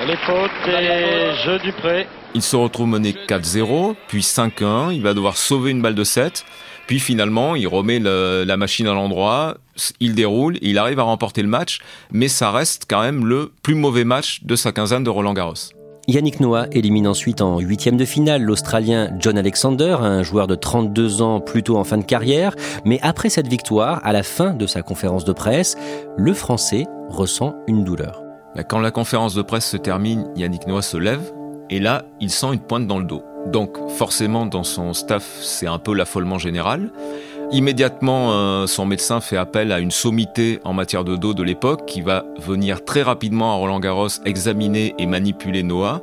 Les 0.05 0.17
fautes 0.17 0.51
et 0.67 1.33
jeu 1.45 1.59
du 1.59 1.71
prêt. 1.71 2.07
Il 2.35 2.41
se 2.41 2.55
retrouve 2.55 2.87
mené 2.87 3.15
4-0, 3.27 3.95
puis 4.07 4.21
5-1. 4.21 4.93
Il 4.93 5.01
va 5.01 5.13
devoir 5.13 5.37
sauver 5.37 5.71
une 5.71 5.81
balle 5.81 5.95
de 5.95 6.03
7. 6.03 6.43
Puis 6.87 6.99
finalement, 6.99 7.55
il 7.55 7.67
remet 7.67 7.99
le, 7.99 8.43
la 8.45 8.57
machine 8.57 8.87
à 8.87 8.93
l'endroit, 8.93 9.55
il 9.99 10.15
déroule, 10.15 10.57
il 10.61 10.77
arrive 10.77 10.99
à 10.99 11.03
remporter 11.03 11.41
le 11.41 11.47
match, 11.47 11.79
mais 12.11 12.27
ça 12.27 12.51
reste 12.51 12.85
quand 12.89 13.01
même 13.01 13.25
le 13.25 13.51
plus 13.61 13.75
mauvais 13.75 14.03
match 14.03 14.43
de 14.43 14.55
sa 14.55 14.73
quinzaine 14.73 15.03
de 15.03 15.09
Roland 15.09 15.33
Garros. 15.33 15.53
Yannick 16.07 16.41
Noah 16.41 16.67
élimine 16.73 17.07
ensuite 17.07 17.39
en 17.39 17.59
huitième 17.59 17.95
de 17.95 18.03
finale 18.03 18.41
l'Australien 18.41 19.09
John 19.19 19.37
Alexander, 19.37 19.95
un 20.01 20.21
joueur 20.21 20.47
de 20.47 20.55
32 20.55 21.21
ans 21.21 21.39
plutôt 21.39 21.77
en 21.77 21.85
fin 21.85 21.97
de 21.97 22.03
carrière. 22.03 22.55
Mais 22.83 22.99
après 23.01 23.29
cette 23.29 23.47
victoire, 23.47 24.01
à 24.03 24.11
la 24.11 24.21
fin 24.21 24.53
de 24.53 24.67
sa 24.67 24.81
conférence 24.81 25.23
de 25.23 25.31
presse, 25.31 25.77
le 26.17 26.33
Français 26.33 26.87
ressent 27.07 27.55
une 27.67 27.85
douleur. 27.85 28.21
Quand 28.67 28.79
la 28.79 28.91
conférence 28.91 29.33
de 29.33 29.41
presse 29.41 29.65
se 29.65 29.77
termine, 29.77 30.27
Yannick 30.35 30.67
Noah 30.67 30.81
se 30.81 30.97
lève 30.97 31.31
et 31.69 31.79
là, 31.79 32.03
il 32.19 32.29
sent 32.29 32.47
une 32.53 32.59
pointe 32.59 32.85
dans 32.85 32.99
le 32.99 33.05
dos. 33.05 33.23
Donc 33.47 33.77
forcément, 33.89 34.45
dans 34.45 34.63
son 34.63 34.91
staff, 34.91 35.25
c'est 35.41 35.67
un 35.67 35.79
peu 35.79 35.93
l'affolement 35.93 36.37
général. 36.37 36.91
Immédiatement, 37.53 38.31
euh, 38.31 38.65
son 38.65 38.87
médecin 38.87 39.21
fait 39.21 39.37
appel 39.37 39.71
à 39.71 39.77
une 39.77 39.91
sommité 39.91 40.59
en 40.63 40.73
matière 40.73 41.03
de 41.03 41.15
dos 41.15 41.35
de 41.35 41.43
l'époque 41.43 41.85
qui 41.85 42.01
va 42.01 42.25
venir 42.39 42.83
très 42.83 43.03
rapidement 43.03 43.53
à 43.53 43.57
Roland 43.57 43.79
Garros 43.79 44.07
examiner 44.25 44.95
et 44.97 45.05
manipuler 45.05 45.61
Noah. 45.61 46.01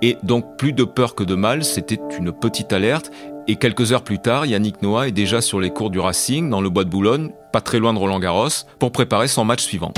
Et 0.00 0.16
donc 0.22 0.56
plus 0.56 0.72
de 0.72 0.84
peur 0.84 1.14
que 1.14 1.22
de 1.22 1.34
mal, 1.34 1.64
c'était 1.64 2.00
une 2.18 2.32
petite 2.32 2.72
alerte. 2.72 3.10
Et 3.46 3.56
quelques 3.56 3.92
heures 3.92 4.04
plus 4.04 4.20
tard, 4.20 4.46
Yannick 4.46 4.80
Noah 4.80 5.08
est 5.08 5.12
déjà 5.12 5.42
sur 5.42 5.60
les 5.60 5.68
cours 5.68 5.90
du 5.90 6.00
Racing 6.00 6.48
dans 6.48 6.62
le 6.62 6.70
bois 6.70 6.84
de 6.84 6.90
Boulogne, 6.90 7.30
pas 7.52 7.60
très 7.60 7.78
loin 7.78 7.92
de 7.92 7.98
Roland 7.98 8.18
Garros, 8.18 8.48
pour 8.78 8.90
préparer 8.90 9.28
son 9.28 9.44
match 9.44 9.62
suivant. 9.62 9.92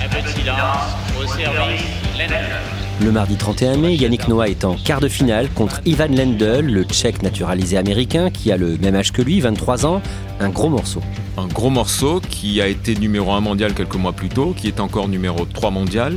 Un 0.00 0.08
peu 0.08 0.22
de 0.22 0.28
silence 0.28 0.94
au 1.20 1.26
service. 1.26 2.87
Le 3.00 3.12
mardi 3.12 3.36
31 3.36 3.76
mai, 3.76 3.94
Yannick 3.94 4.26
Noah 4.26 4.48
est 4.48 4.64
en 4.64 4.74
quart 4.74 4.98
de 4.98 5.06
finale 5.06 5.48
contre 5.54 5.80
Ivan 5.86 6.08
Lendl, 6.08 6.66
le 6.66 6.82
tchèque 6.82 7.22
naturalisé 7.22 7.76
américain 7.76 8.28
qui 8.28 8.50
a 8.50 8.56
le 8.56 8.76
même 8.78 8.96
âge 8.96 9.12
que 9.12 9.22
lui, 9.22 9.40
23 9.40 9.86
ans. 9.86 10.02
Un 10.40 10.48
gros 10.48 10.68
morceau. 10.68 11.00
Un 11.36 11.46
gros 11.46 11.70
morceau 11.70 12.20
qui 12.20 12.60
a 12.60 12.66
été 12.66 12.96
numéro 12.96 13.30
1 13.30 13.40
mondial 13.40 13.72
quelques 13.72 13.94
mois 13.94 14.12
plus 14.12 14.28
tôt, 14.28 14.52
qui 14.56 14.66
est 14.66 14.80
encore 14.80 15.06
numéro 15.06 15.44
3 15.44 15.70
mondial. 15.70 16.16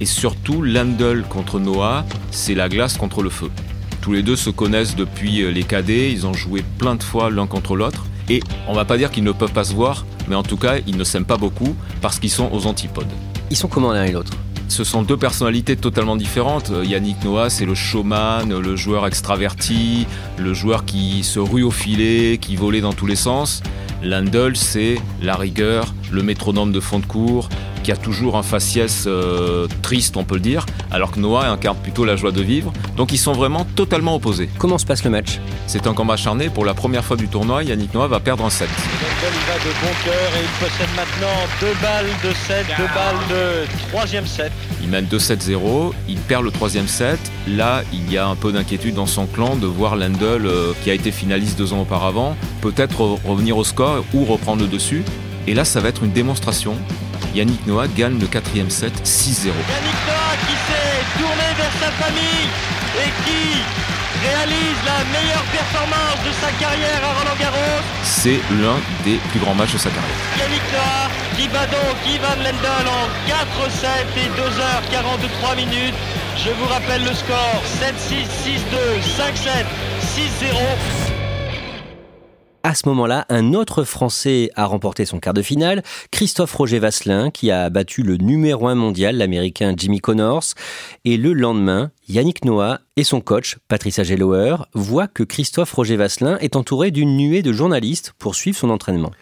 Et 0.00 0.06
surtout, 0.06 0.60
Lendl 0.60 1.22
contre 1.28 1.60
Noah, 1.60 2.04
c'est 2.32 2.56
la 2.56 2.68
glace 2.68 2.96
contre 2.96 3.22
le 3.22 3.30
feu. 3.30 3.48
Tous 4.00 4.12
les 4.12 4.24
deux 4.24 4.36
se 4.36 4.50
connaissent 4.50 4.96
depuis 4.96 5.52
les 5.52 5.62
cadets, 5.62 6.10
ils 6.10 6.26
ont 6.26 6.34
joué 6.34 6.64
plein 6.78 6.96
de 6.96 7.02
fois 7.04 7.30
l'un 7.30 7.46
contre 7.46 7.76
l'autre. 7.76 8.06
Et 8.28 8.42
on 8.66 8.72
va 8.74 8.84
pas 8.84 8.98
dire 8.98 9.12
qu'ils 9.12 9.24
ne 9.24 9.32
peuvent 9.32 9.52
pas 9.52 9.64
se 9.64 9.72
voir, 9.72 10.04
mais 10.26 10.34
en 10.34 10.42
tout 10.42 10.56
cas, 10.56 10.78
ils 10.84 10.96
ne 10.96 11.04
s'aiment 11.04 11.24
pas 11.24 11.38
beaucoup 11.38 11.76
parce 12.00 12.18
qu'ils 12.18 12.30
sont 12.30 12.50
aux 12.52 12.66
antipodes. 12.66 13.06
Ils 13.50 13.56
sont 13.56 13.68
comment 13.68 13.92
l'un 13.92 14.04
et 14.04 14.12
l'autre? 14.12 14.32
Ce 14.68 14.84
sont 14.84 15.02
deux 15.02 15.16
personnalités 15.16 15.76
totalement 15.76 16.16
différentes. 16.16 16.70
Yannick 16.84 17.24
Noah, 17.24 17.50
c'est 17.50 17.64
le 17.64 17.74
showman, 17.74 18.48
le 18.48 18.76
joueur 18.76 19.06
extraverti, 19.06 20.06
le 20.36 20.54
joueur 20.54 20.84
qui 20.84 21.24
se 21.24 21.40
rue 21.40 21.62
au 21.62 21.70
filet, 21.70 22.38
qui 22.38 22.56
volait 22.56 22.80
dans 22.80 22.92
tous 22.92 23.06
les 23.06 23.16
sens. 23.16 23.62
Landel, 24.02 24.56
c'est 24.56 24.96
la 25.22 25.36
rigueur, 25.36 25.94
le 26.12 26.22
métronome 26.22 26.70
de 26.70 26.80
fond 26.80 27.00
de 27.00 27.06
cours, 27.06 27.48
qui 27.88 27.92
a 27.92 27.96
toujours 27.96 28.36
un 28.36 28.42
faciès 28.42 29.04
euh, 29.06 29.66
triste, 29.80 30.18
on 30.18 30.24
peut 30.24 30.34
le 30.34 30.42
dire, 30.42 30.66
alors 30.90 31.10
que 31.10 31.18
Noah 31.18 31.46
incarne 31.48 31.78
plutôt 31.78 32.04
la 32.04 32.16
joie 32.16 32.32
de 32.32 32.42
vivre. 32.42 32.70
Donc 32.98 33.12
ils 33.12 33.18
sont 33.18 33.32
vraiment 33.32 33.64
totalement 33.64 34.14
opposés. 34.14 34.50
Comment 34.58 34.76
se 34.76 34.84
passe 34.84 35.04
le 35.04 35.10
match? 35.10 35.40
C'est 35.66 35.86
un 35.86 35.94
combat 35.94 36.12
acharné. 36.12 36.50
Pour 36.50 36.66
la 36.66 36.74
première 36.74 37.02
fois 37.02 37.16
du 37.16 37.28
tournoi, 37.28 37.64
Yannick 37.64 37.94
Noah 37.94 38.08
va 38.08 38.20
perdre 38.20 38.44
un 38.44 38.50
set. 38.50 38.68
Landel 38.68 39.38
va 39.48 39.54
de 39.54 39.72
bon 39.80 39.94
cœur 40.04 40.30
et 40.36 40.44
il 40.44 40.66
possède 40.66 40.88
maintenant 40.96 41.38
deux 41.62 41.74
balles 41.80 42.10
de 42.22 42.34
7, 42.46 42.66
deux 42.76 42.94
balles 42.94 43.26
de 43.30 43.88
troisième 43.88 44.26
set. 44.26 44.52
Il 44.82 44.90
mène 44.90 45.06
2-7-0, 45.06 45.94
il 46.10 46.18
perd 46.18 46.44
le 46.44 46.50
troisième 46.50 46.88
set. 46.88 47.18
Là, 47.46 47.84
il 47.94 48.12
y 48.12 48.18
a 48.18 48.26
un 48.26 48.36
peu 48.36 48.52
d'inquiétude 48.52 48.96
dans 48.96 49.06
son 49.06 49.24
clan 49.24 49.56
de 49.56 49.66
voir 49.66 49.96
Lendl, 49.96 50.44
euh, 50.44 50.72
qui 50.84 50.90
a 50.90 50.92
été 50.92 51.10
finaliste 51.10 51.56
deux 51.56 51.72
ans 51.72 51.80
auparavant, 51.80 52.36
peut-être 52.60 53.00
revenir 53.24 53.56
au 53.56 53.64
score 53.64 54.04
ou 54.12 54.26
reprendre 54.26 54.60
le 54.60 54.68
dessus. 54.68 55.04
Et 55.46 55.54
là, 55.54 55.64
ça 55.64 55.80
va 55.80 55.88
être 55.88 56.04
une 56.04 56.12
démonstration. 56.12 56.74
Yannick 57.34 57.66
Noah 57.66 57.88
gagne 57.88 58.18
le 58.18 58.26
quatrième 58.26 58.70
set 58.70 58.92
6-0. 59.04 59.46
Yannick 59.46 60.00
Noah 60.06 60.36
qui 60.46 60.54
s'est 60.66 61.18
tourné 61.18 61.48
vers 61.56 61.74
sa 61.80 61.90
famille 62.02 62.48
et 62.98 63.10
qui 63.24 63.62
réalise 64.24 64.80
la 64.86 65.04
meilleure 65.12 65.44
performance 65.52 66.18
de 66.26 66.32
sa 66.40 66.50
carrière 66.58 67.00
à 67.04 67.20
Roland 67.20 67.38
Garros. 67.38 67.82
C'est 68.02 68.40
l'un 68.60 68.78
des 69.04 69.18
plus 69.30 69.40
grands 69.40 69.54
matchs 69.54 69.74
de 69.74 69.78
sa 69.78 69.90
carrière. 69.90 70.18
Yannick 70.38 70.62
Noah 70.72 71.08
qui 71.36 71.48
bat 71.48 71.66
donc 71.66 71.96
Ivan 72.06 72.42
Lendl 72.42 72.88
en 72.88 73.06
4-7 73.28 73.86
et 74.16 74.28
2h43 74.34 75.56
minutes. 75.56 75.94
Je 76.36 76.50
vous 76.50 76.66
rappelle 76.66 77.04
le 77.04 77.14
score 77.14 77.62
7-6, 77.80 78.26
6-2, 78.44 79.00
5-7, 79.02 79.66
6-0. 80.16 81.17
À 82.68 82.74
ce 82.74 82.86
moment-là, 82.90 83.24
un 83.30 83.54
autre 83.54 83.82
Français 83.82 84.50
a 84.54 84.66
remporté 84.66 85.06
son 85.06 85.20
quart 85.20 85.32
de 85.32 85.40
finale, 85.40 85.82
Christophe 86.10 86.52
Roger 86.52 86.78
Vasselin, 86.78 87.30
qui 87.30 87.50
a 87.50 87.70
battu 87.70 88.02
le 88.02 88.18
numéro 88.18 88.68
1 88.68 88.74
mondial, 88.74 89.16
l'Américain 89.16 89.72
Jimmy 89.74 90.00
Connors. 90.00 90.44
Et 91.06 91.16
le 91.16 91.32
lendemain, 91.32 91.92
Yannick 92.10 92.44
Noah 92.44 92.80
et 92.96 93.04
son 93.04 93.22
coach, 93.22 93.56
Patricia 93.68 94.04
Gelower, 94.04 94.56
voient 94.74 95.08
que 95.08 95.22
Christophe 95.22 95.72
Roger 95.72 95.96
Vasselin 95.96 96.36
est 96.40 96.56
entouré 96.56 96.90
d'une 96.90 97.16
nuée 97.16 97.40
de 97.40 97.52
journalistes 97.52 98.12
pour 98.18 98.34
suivre 98.34 98.58
son 98.58 98.68
entraînement. 98.68 99.12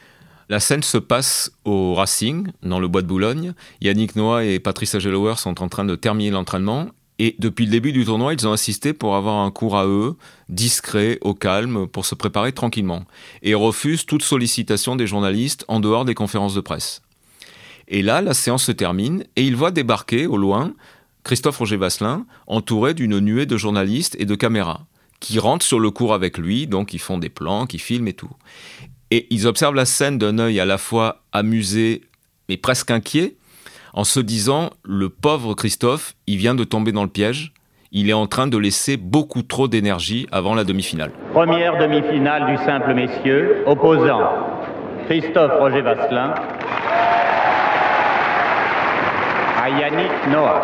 La 0.49 0.59
scène 0.59 0.83
se 0.83 0.99
passe 0.99 1.53
au 1.65 1.95
Racing, 1.95 2.49
dans 2.65 2.81
le 2.81 2.89
bois 2.89 3.03
de 3.03 3.07
Boulogne. 3.07 3.53
Yannick 3.81 4.17
Noah 4.17 4.45
et 4.45 4.59
Patricia 4.59 4.99
Gelower 4.99 5.35
sont 5.37 5.63
en 5.63 5.69
train 5.69 5.85
de 5.85 5.95
terminer 5.95 6.31
l'entraînement 6.31 6.87
et 7.19 7.35
depuis 7.39 7.65
le 7.65 7.71
début 7.71 7.93
du 7.93 8.05
tournoi, 8.05 8.35
ils 8.35 8.47
ont 8.47 8.53
assisté 8.53 8.93
pour 8.93 9.17
avoir 9.17 9.37
un 9.37 9.51
cours 9.51 9.77
à 9.77 9.87
eux, 9.87 10.17
discret, 10.49 11.19
au 11.23 11.33
calme, 11.33 11.87
pour 11.87 12.05
se 12.05 12.15
préparer 12.15 12.53
tranquillement, 12.53 13.05
et 13.43 13.55
refusent 13.55 14.05
toute 14.05 14.23
sollicitation 14.23 14.97
des 14.97 15.07
journalistes 15.07 15.65
en 15.69 15.81
dehors 15.81 16.05
des 16.05 16.15
conférences 16.15 16.55
de 16.55 16.61
presse. 16.61 17.03
Et 17.89 18.03
là, 18.03 18.21
la 18.21 18.35
séance 18.35 18.65
se 18.65 18.73
termine, 18.73 19.25
et 19.37 19.45
ils 19.45 19.57
voient 19.57 19.71
débarquer, 19.71 20.27
au 20.27 20.37
loin, 20.37 20.75
Christophe 21.25 21.59
Roger 21.59 21.77
Vasselin, 21.77 22.27
entouré 22.47 22.93
d'une 22.93 23.19
nuée 23.19 23.47
de 23.47 23.57
journalistes 23.57 24.17
et 24.19 24.27
de 24.27 24.35
caméras, 24.35 24.87
qui 25.19 25.39
rentrent 25.39 25.65
sur 25.65 25.81
le 25.81 25.91
cours 25.91 26.13
avec 26.13 26.37
lui, 26.37 26.67
donc 26.67 26.93
ils 26.93 27.01
font 27.01 27.17
des 27.17 27.31
plans, 27.31 27.67
qui 27.67 27.79
filment 27.79 28.09
et 28.09 28.13
tout. 28.13 28.31
Et 29.11 29.27
ils 29.31 29.47
observent 29.47 29.75
la 29.75 29.87
scène 29.87 30.19
d'un 30.19 30.39
œil 30.39 30.61
à 30.61 30.67
la 30.67 30.79
fois 30.79 31.25
amusé, 31.33 32.03
mais 32.51 32.59
presque 32.59 32.91
inquiet, 32.91 33.37
en 33.97 34.05
se 34.05 34.21
disant 34.21 34.71
le 34.85 35.09
pauvre 35.09 35.55
Christophe, 35.55 36.15
il 36.27 36.37
vient 36.37 36.55
de 36.55 36.65
tomber 36.65 36.93
dans 36.93 37.03
le 37.03 37.09
piège, 37.09 37.55
il 37.93 38.11
est 38.11 38.13
en 38.13 38.27
train 38.27 38.47
de 38.47 38.59
laisser 38.59 38.99
beaucoup 38.99 39.43
trop 39.43 39.69
d'énergie 39.69 40.27
avant 40.31 40.55
la 40.55 40.65
demi-finale. 40.65 41.13
Première 41.33 41.79
demi-finale 41.79 42.47
du 42.47 42.63
simple 42.63 42.93
messieurs, 42.93 43.65
opposant 43.67 44.21
Christophe 45.07 45.53
Roger 45.59 45.81
Vasselin 45.81 46.35
à 49.63 49.71
Yannick 49.71 50.13
Noah. 50.31 50.61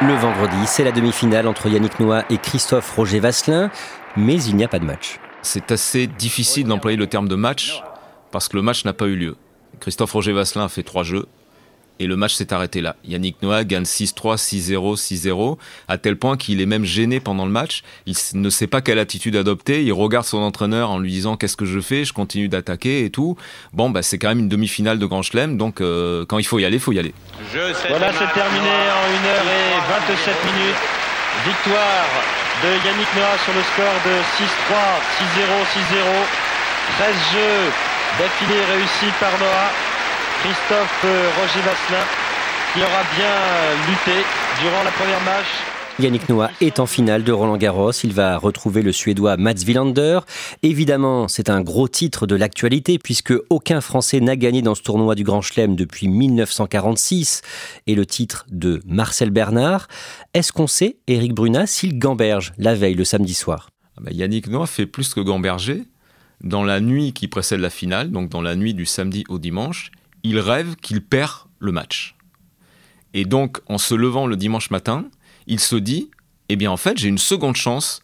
Le 0.00 0.14
vendredi, 0.14 0.66
c'est 0.66 0.84
la 0.84 0.92
demi-finale 0.92 1.46
entre 1.46 1.68
Yannick 1.68 2.00
Noah 2.00 2.24
et 2.30 2.38
Christophe 2.38 2.90
Roger 2.96 3.20
Vasselin, 3.20 3.70
mais 4.16 4.42
il 4.42 4.56
n'y 4.56 4.64
a 4.64 4.68
pas 4.68 4.78
de 4.78 4.86
match. 4.86 5.18
C'est 5.42 5.70
assez 5.70 6.06
difficile 6.06 6.66
d'employer 6.66 6.96
le 6.96 7.06
terme 7.06 7.28
de 7.28 7.36
match 7.36 7.82
parce 8.30 8.48
que 8.48 8.56
le 8.56 8.62
match 8.62 8.86
n'a 8.86 8.94
pas 8.94 9.06
eu 9.06 9.14
lieu. 9.14 9.36
Christophe 9.78 10.12
Roger 10.12 10.32
Vasselin 10.32 10.64
a 10.64 10.68
fait 10.68 10.84
trois 10.84 11.02
jeux, 11.02 11.26
Et 11.98 12.06
le 12.06 12.16
match 12.16 12.34
s'est 12.34 12.52
arrêté 12.52 12.80
là. 12.80 12.96
Yannick 13.04 13.42
Noah 13.42 13.64
gagne 13.64 13.84
6-3, 13.84 14.36
6-0, 14.36 14.96
6-0, 14.96 15.58
à 15.88 15.98
tel 15.98 16.16
point 16.16 16.36
qu'il 16.36 16.60
est 16.60 16.66
même 16.66 16.84
gêné 16.84 17.20
pendant 17.20 17.44
le 17.44 17.52
match. 17.52 17.82
Il 18.06 18.14
ne 18.34 18.50
sait 18.50 18.66
pas 18.66 18.80
quelle 18.80 18.98
attitude 18.98 19.36
adopter. 19.36 19.84
Il 19.84 19.92
regarde 19.92 20.24
son 20.24 20.38
entraîneur 20.38 20.90
en 20.90 20.98
lui 20.98 21.10
disant 21.10 21.36
qu'est-ce 21.36 21.56
que 21.56 21.64
je 21.64 21.80
fais, 21.80 22.04
je 22.04 22.12
continue 22.12 22.48
d'attaquer 22.48 23.04
et 23.04 23.10
tout. 23.10 23.36
Bon, 23.72 23.90
bah, 23.90 24.02
c'est 24.02 24.18
quand 24.18 24.28
même 24.28 24.40
une 24.40 24.48
demi-finale 24.48 24.98
de 24.98 25.06
Grand 25.06 25.22
Chelem, 25.22 25.56
donc 25.56 25.80
euh, 25.80 26.24
quand 26.26 26.38
il 26.38 26.44
faut 26.44 26.58
y 26.58 26.64
aller, 26.64 26.76
il 26.76 26.82
faut 26.82 26.92
y 26.92 26.98
aller. 26.98 27.14
Voilà, 27.52 28.12
c'est 28.12 28.32
terminé 28.32 28.70
en 28.70 29.06
1h27 29.22 30.52
minutes. 30.52 30.82
Victoire 31.44 32.08
de 32.62 32.68
Yannick 32.86 33.08
Noah 33.16 33.38
sur 33.44 33.52
le 33.54 33.62
score 33.62 33.98
de 34.04 34.14
6-3, 34.38 35.02
6-0, 35.18 35.52
6-0. 35.98 36.52
13 36.98 37.14
jeux 37.32 37.72
d'affilée 38.18 38.64
réussis 38.64 39.12
par 39.18 39.32
Noah. 39.38 39.91
Christophe 40.42 41.04
euh, 41.04 41.30
Roger 41.40 41.60
Vasselin 41.60 42.04
qui 42.74 42.80
aura 42.80 43.04
bien 43.14 43.30
lutté 43.88 44.26
durant 44.60 44.82
la 44.82 44.90
première 44.90 45.20
match. 45.22 45.46
Yannick 46.00 46.28
Noah 46.28 46.50
est 46.60 46.80
en 46.80 46.86
finale 46.86 47.22
de 47.22 47.30
Roland 47.30 47.56
Garros. 47.56 47.92
Il 48.02 48.12
va 48.12 48.38
retrouver 48.38 48.82
le 48.82 48.90
Suédois 48.90 49.36
Mats 49.36 49.62
Wilander. 49.64 50.18
Évidemment, 50.64 51.28
c'est 51.28 51.48
un 51.48 51.60
gros 51.60 51.86
titre 51.86 52.26
de 52.26 52.34
l'actualité 52.34 52.98
puisque 52.98 53.34
aucun 53.50 53.80
Français 53.80 54.18
n'a 54.18 54.34
gagné 54.34 54.62
dans 54.62 54.74
ce 54.74 54.82
tournoi 54.82 55.14
du 55.14 55.22
Grand 55.22 55.42
Chelem 55.42 55.76
depuis 55.76 56.08
1946 56.08 57.42
et 57.86 57.94
le 57.94 58.04
titre 58.04 58.44
de 58.50 58.82
Marcel 58.84 59.30
Bernard. 59.30 59.86
Est-ce 60.34 60.50
qu'on 60.52 60.66
sait, 60.66 60.96
Éric 61.06 61.34
Brunat, 61.34 61.68
s'il 61.68 62.00
gamberge 62.00 62.52
la 62.58 62.74
veille, 62.74 62.96
le 62.96 63.04
samedi 63.04 63.34
soir? 63.34 63.70
Ah 63.96 64.00
bah, 64.02 64.10
Yannick 64.10 64.48
Noah 64.48 64.66
fait 64.66 64.86
plus 64.86 65.14
que 65.14 65.20
gamberger. 65.20 65.84
Dans 66.40 66.64
la 66.64 66.80
nuit 66.80 67.12
qui 67.12 67.28
précède 67.28 67.60
la 67.60 67.70
finale, 67.70 68.10
donc 68.10 68.28
dans 68.28 68.42
la 68.42 68.56
nuit 68.56 68.74
du 68.74 68.86
samedi 68.86 69.22
au 69.28 69.38
dimanche, 69.38 69.92
il 70.22 70.38
rêve 70.38 70.76
qu'il 70.76 71.02
perd 71.02 71.32
le 71.58 71.72
match. 71.72 72.16
Et 73.14 73.24
donc, 73.24 73.58
en 73.68 73.78
se 73.78 73.94
levant 73.94 74.26
le 74.26 74.36
dimanche 74.36 74.70
matin, 74.70 75.06
il 75.46 75.60
se 75.60 75.76
dit, 75.76 76.10
eh 76.48 76.56
bien 76.56 76.70
en 76.70 76.76
fait, 76.76 76.98
j'ai 76.98 77.08
une 77.08 77.18
seconde 77.18 77.56
chance. 77.56 78.02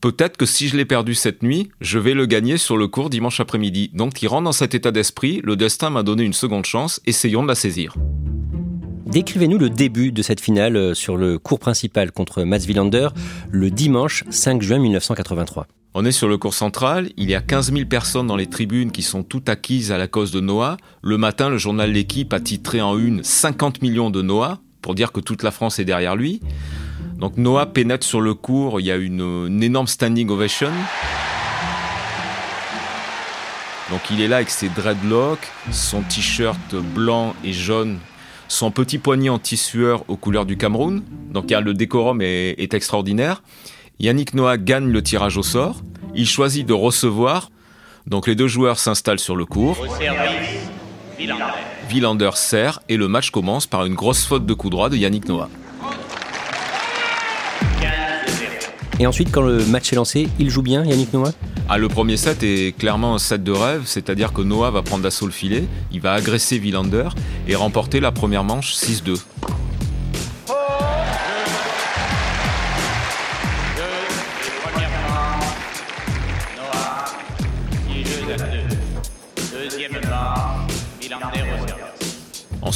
Peut-être 0.00 0.36
que 0.36 0.46
si 0.46 0.68
je 0.68 0.76
l'ai 0.76 0.86
perdu 0.86 1.14
cette 1.14 1.42
nuit, 1.42 1.70
je 1.80 1.98
vais 1.98 2.14
le 2.14 2.26
gagner 2.26 2.56
sur 2.56 2.76
le 2.76 2.88
cours 2.88 3.10
dimanche 3.10 3.40
après-midi. 3.40 3.90
Donc 3.92 4.22
il 4.22 4.28
rentre 4.28 4.44
dans 4.44 4.52
cet 4.52 4.74
état 4.74 4.92
d'esprit, 4.92 5.40
le 5.44 5.56
destin 5.56 5.90
m'a 5.90 6.02
donné 6.02 6.22
une 6.22 6.32
seconde 6.32 6.64
chance, 6.64 7.00
essayons 7.06 7.42
de 7.42 7.48
la 7.48 7.54
saisir. 7.54 7.94
Décrivez-nous 9.06 9.58
le 9.58 9.70
début 9.70 10.12
de 10.12 10.22
cette 10.22 10.40
finale 10.40 10.76
euh, 10.76 10.94
sur 10.94 11.16
le 11.16 11.38
cours 11.38 11.58
principal 11.58 12.12
contre 12.12 12.44
Mats 12.44 12.58
Wilander 12.58 13.08
le 13.50 13.70
dimanche 13.70 14.22
5 14.30 14.62
juin 14.62 14.78
1983. 14.78 15.66
On 15.92 16.04
est 16.04 16.12
sur 16.12 16.28
le 16.28 16.38
cours 16.38 16.54
central, 16.54 17.10
il 17.16 17.28
y 17.28 17.34
a 17.34 17.40
15 17.40 17.72
000 17.72 17.86
personnes 17.86 18.28
dans 18.28 18.36
les 18.36 18.46
tribunes 18.46 18.92
qui 18.92 19.02
sont 19.02 19.24
toutes 19.24 19.48
acquises 19.48 19.90
à 19.90 19.98
la 19.98 20.06
cause 20.06 20.30
de 20.30 20.38
Noah. 20.38 20.76
Le 21.02 21.18
matin, 21.18 21.48
le 21.48 21.58
journal 21.58 21.90
L'équipe 21.90 22.32
a 22.32 22.38
titré 22.38 22.80
en 22.80 22.96
une 22.96 23.24
50 23.24 23.82
millions 23.82 24.08
de 24.08 24.22
Noah, 24.22 24.60
pour 24.82 24.94
dire 24.94 25.10
que 25.10 25.18
toute 25.18 25.42
la 25.42 25.50
France 25.50 25.80
est 25.80 25.84
derrière 25.84 26.14
lui. 26.14 26.42
Donc 27.18 27.36
Noah 27.38 27.66
pénètre 27.66 28.06
sur 28.06 28.20
le 28.20 28.34
cours, 28.34 28.78
il 28.78 28.86
y 28.86 28.92
a 28.92 28.96
une, 28.96 29.60
énorme 29.64 29.88
standing 29.88 30.30
ovation. 30.30 30.70
Donc 33.90 34.00
il 34.12 34.20
est 34.20 34.28
là 34.28 34.36
avec 34.36 34.50
ses 34.50 34.68
dreadlocks, 34.68 35.48
son 35.72 36.02
t-shirt 36.02 36.76
blanc 36.94 37.34
et 37.42 37.52
jaune, 37.52 37.98
son 38.46 38.70
petit 38.70 38.98
poignet 38.98 39.28
en 39.28 39.40
tissueur 39.40 40.04
aux 40.06 40.16
couleurs 40.16 40.46
du 40.46 40.56
Cameroun. 40.56 41.02
Donc 41.32 41.50
le 41.50 41.74
décorum 41.74 42.22
est 42.22 42.74
extraordinaire. 42.74 43.42
Yannick 44.00 44.32
Noah 44.32 44.56
gagne 44.56 44.86
le 44.86 45.02
tirage 45.02 45.36
au 45.36 45.42
sort. 45.42 45.82
Il 46.14 46.26
choisit 46.26 46.66
de 46.66 46.72
recevoir. 46.72 47.50
Donc 48.06 48.26
les 48.26 48.34
deux 48.34 48.48
joueurs 48.48 48.78
s'installent 48.78 49.18
sur 49.18 49.36
le 49.36 49.44
court. 49.44 49.76
Villander 51.90 52.30
sert 52.34 52.80
et 52.88 52.96
le 52.96 53.08
match 53.08 53.30
commence 53.30 53.66
par 53.66 53.84
une 53.84 53.94
grosse 53.94 54.24
faute 54.24 54.46
de 54.46 54.54
coup 54.54 54.70
droit 54.70 54.88
de 54.88 54.96
Yannick 54.96 55.28
Noah. 55.28 55.50
Et 58.98 59.06
ensuite, 59.06 59.30
quand 59.30 59.42
le 59.42 59.64
match 59.66 59.92
est 59.92 59.96
lancé, 59.96 60.28
il 60.38 60.50
joue 60.50 60.62
bien, 60.62 60.84
Yannick 60.84 61.12
Noah? 61.12 61.32
Ah, 61.68 61.78
Le 61.78 61.88
premier 61.88 62.16
set 62.16 62.42
est 62.42 62.76
clairement 62.76 63.14
un 63.14 63.18
set 63.18 63.42
de 63.42 63.52
rêve, 63.52 63.82
c'est-à-dire 63.86 64.32
que 64.32 64.42
Noah 64.42 64.70
va 64.70 64.82
prendre 64.82 65.02
d'assaut 65.02 65.26
le 65.26 65.32
filet, 65.32 65.64
il 65.92 66.00
va 66.00 66.12
agresser 66.12 66.58
Villander 66.58 67.08
et 67.48 67.54
remporter 67.54 68.00
la 68.00 68.12
première 68.12 68.44
manche 68.44 68.74
6-2. 68.74 69.18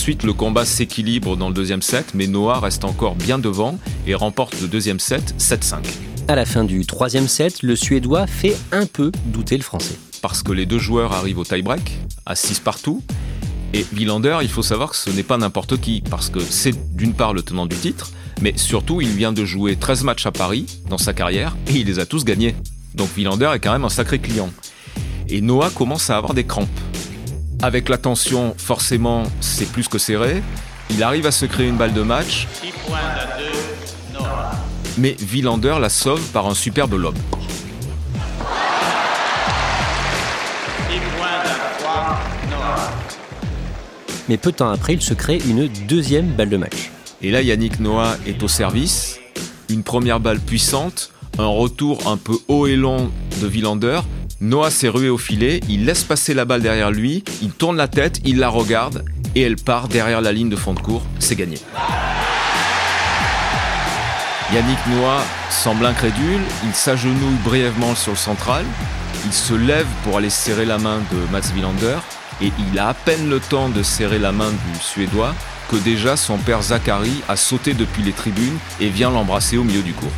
Ensuite, 0.05 0.25
le 0.25 0.35
combat 0.35 0.67
s'équilibre 0.67 1.35
dans 1.35 1.49
le 1.49 1.55
deuxième 1.55 1.81
set, 1.81 2.13
mais 2.13 2.27
Noah 2.27 2.61
reste 2.61 2.85
encore 2.85 3.15
bien 3.15 3.39
devant 3.39 3.79
et 4.07 4.15
remporte 4.15 4.61
le 4.61 4.69
deuxième 4.69 5.01
set 5.01 5.35
7-5. 5.39 5.79
À 6.29 6.35
la 6.35 6.45
fin 6.45 6.63
du 6.63 6.85
troisième 6.85 7.27
set, 7.27 7.63
le 7.63 7.75
Suédois 7.75 8.27
fait 8.27 8.55
un 8.71 8.85
peu 8.85 9.11
douter 9.25 9.57
le 9.57 9.63
Français. 9.63 9.95
Parce 10.21 10.43
que 10.43 10.53
les 10.53 10.67
deux 10.67 10.79
joueurs 10.79 11.15
arrivent 11.15 11.39
au 11.39 11.45
tie-break, 11.45 11.97
à 12.27 12.35
6 12.35 12.61
partout. 12.61 13.03
Et 13.73 13.87
Villander, 13.95 14.41
il 14.43 14.51
faut 14.51 14.61
savoir 14.61 14.91
que 14.91 14.97
ce 14.97 15.09
n'est 15.09 15.23
pas 15.23 15.39
n'importe 15.39 15.81
qui, 15.81 16.03
parce 16.03 16.29
que 16.29 16.41
c'est 16.41 16.95
d'une 16.95 17.15
part 17.15 17.33
le 17.33 17.41
tenant 17.41 17.65
du 17.65 17.77
titre, 17.77 18.13
mais 18.43 18.53
surtout 18.57 19.01
il 19.01 19.09
vient 19.09 19.33
de 19.33 19.47
jouer 19.47 19.75
13 19.75 20.05
matchs 20.05 20.27
à 20.27 20.33
Paris 20.33 20.67
dans 20.91 20.99
sa 20.99 21.15
carrière, 21.15 21.57
et 21.69 21.77
il 21.77 21.87
les 21.87 21.99
a 21.99 22.05
tous 22.05 22.27
gagnés. 22.27 22.55
Donc 22.95 23.09
Villander 23.17 23.53
est 23.55 23.59
quand 23.59 23.73
même 23.73 23.87
un 23.87 23.89
sacré 23.89 24.19
client. 24.19 24.51
Et 25.31 25.41
Noah 25.41 25.71
commence 25.71 26.11
à 26.11 26.19
avoir 26.19 26.35
des 26.35 26.45
crampes. 26.45 26.69
Avec 27.65 27.89
la 27.89 27.97
tension, 27.97 28.55
forcément, 28.59 29.23
c'est 29.41 29.65
plus 29.65 29.89
que 29.89 29.97
serré. 29.97 30.43
Il 30.91 31.03
arrive 31.03 31.25
à 31.25 31.31
se 31.31 31.47
créer 31.47 31.67
une 31.67 31.79
balle 31.79 31.95
de 31.95 32.03
match. 32.03 32.47
Mais 34.99 35.17
Villander 35.19 35.77
la 35.81 35.89
sauve 35.89 36.21
par 36.35 36.47
un 36.47 36.53
superbe 36.53 36.93
lob. 36.93 37.15
Mais 44.29 44.37
peu 44.37 44.51
de 44.53 44.57
temps 44.57 44.69
après, 44.69 44.93
il 44.93 45.01
se 45.01 45.15
crée 45.15 45.39
une 45.49 45.67
deuxième 45.89 46.35
balle 46.35 46.51
de 46.51 46.59
match. 46.59 46.91
Et 47.23 47.31
là, 47.31 47.41
Yannick 47.41 47.81
Noah 47.81 48.19
est 48.27 48.43
au 48.43 48.49
service. 48.49 49.21
Une 49.71 49.85
première 49.85 50.21
balle 50.21 50.41
puissante, 50.41 51.13
un 51.39 51.47
retour 51.47 52.11
un 52.11 52.19
peu 52.19 52.37
haut 52.47 52.67
et 52.67 52.77
long 52.77 53.11
de 53.41 53.47
Villander, 53.47 54.01
Noah 54.41 54.71
s'est 54.71 54.89
rué 54.89 55.09
au 55.09 55.19
filet, 55.19 55.61
il 55.69 55.85
laisse 55.85 56.03
passer 56.03 56.35
la 56.35 56.45
balle 56.45 56.63
derrière 56.63 56.91
lui, 56.91 57.23
il 57.43 57.51
tourne 57.51 57.77
la 57.77 57.89
tête, 57.89 58.21
il 58.25 58.39
la 58.39 58.49
regarde 58.49 59.05
et 59.35 59.43
elle 59.43 59.57
part 59.57 59.89
derrière 59.89 60.21
la 60.21 60.33
ligne 60.33 60.49
de 60.49 60.57
fond 60.57 60.75
de 60.75 60.81
cours. 60.81 61.03
C'est 61.19 61.37
gagné. 61.37 61.59
Yannick 64.53 64.79
Noah 64.89 65.23
semble 65.51 65.87
incrédule, 65.87 66.41
il 66.65 66.75
s'agenouille 66.75 67.39
brièvement 67.45 67.95
sur 67.95 68.13
le 68.13 68.19
central, 68.19 68.65
il 69.25 69.33
se 69.33 69.55
lève 69.55 69.87
pour 70.03 70.19
aller 70.19 70.31
serrer 70.31 70.65
la 70.65 70.79
main 70.79 70.99
de 71.13 71.33
Mats 71.33 71.53
Wilander 71.55 71.99
et 72.43 72.53
il 72.73 72.79
a 72.79 72.89
à 72.89 72.95
peine 72.95 73.31
le 73.31 73.41
temps 73.41 73.69
de 73.69 73.83
serrer 73.83 74.19
la 74.19 74.33
main 74.33 74.51
du 74.51 74.81
Suédois 74.81 75.35
que 75.71 75.77
déjà 75.77 76.17
son 76.17 76.37
père 76.39 76.63
Zachary 76.63 77.23
a 77.29 77.37
sauté 77.37 77.73
depuis 77.73 78.03
les 78.03 78.13
tribunes 78.13 78.59
et 78.81 78.89
vient 78.89 79.11
l'embrasser 79.11 79.57
au 79.57 79.65
milieu 79.65 79.83
du 79.83 79.93
cours. 79.93 80.13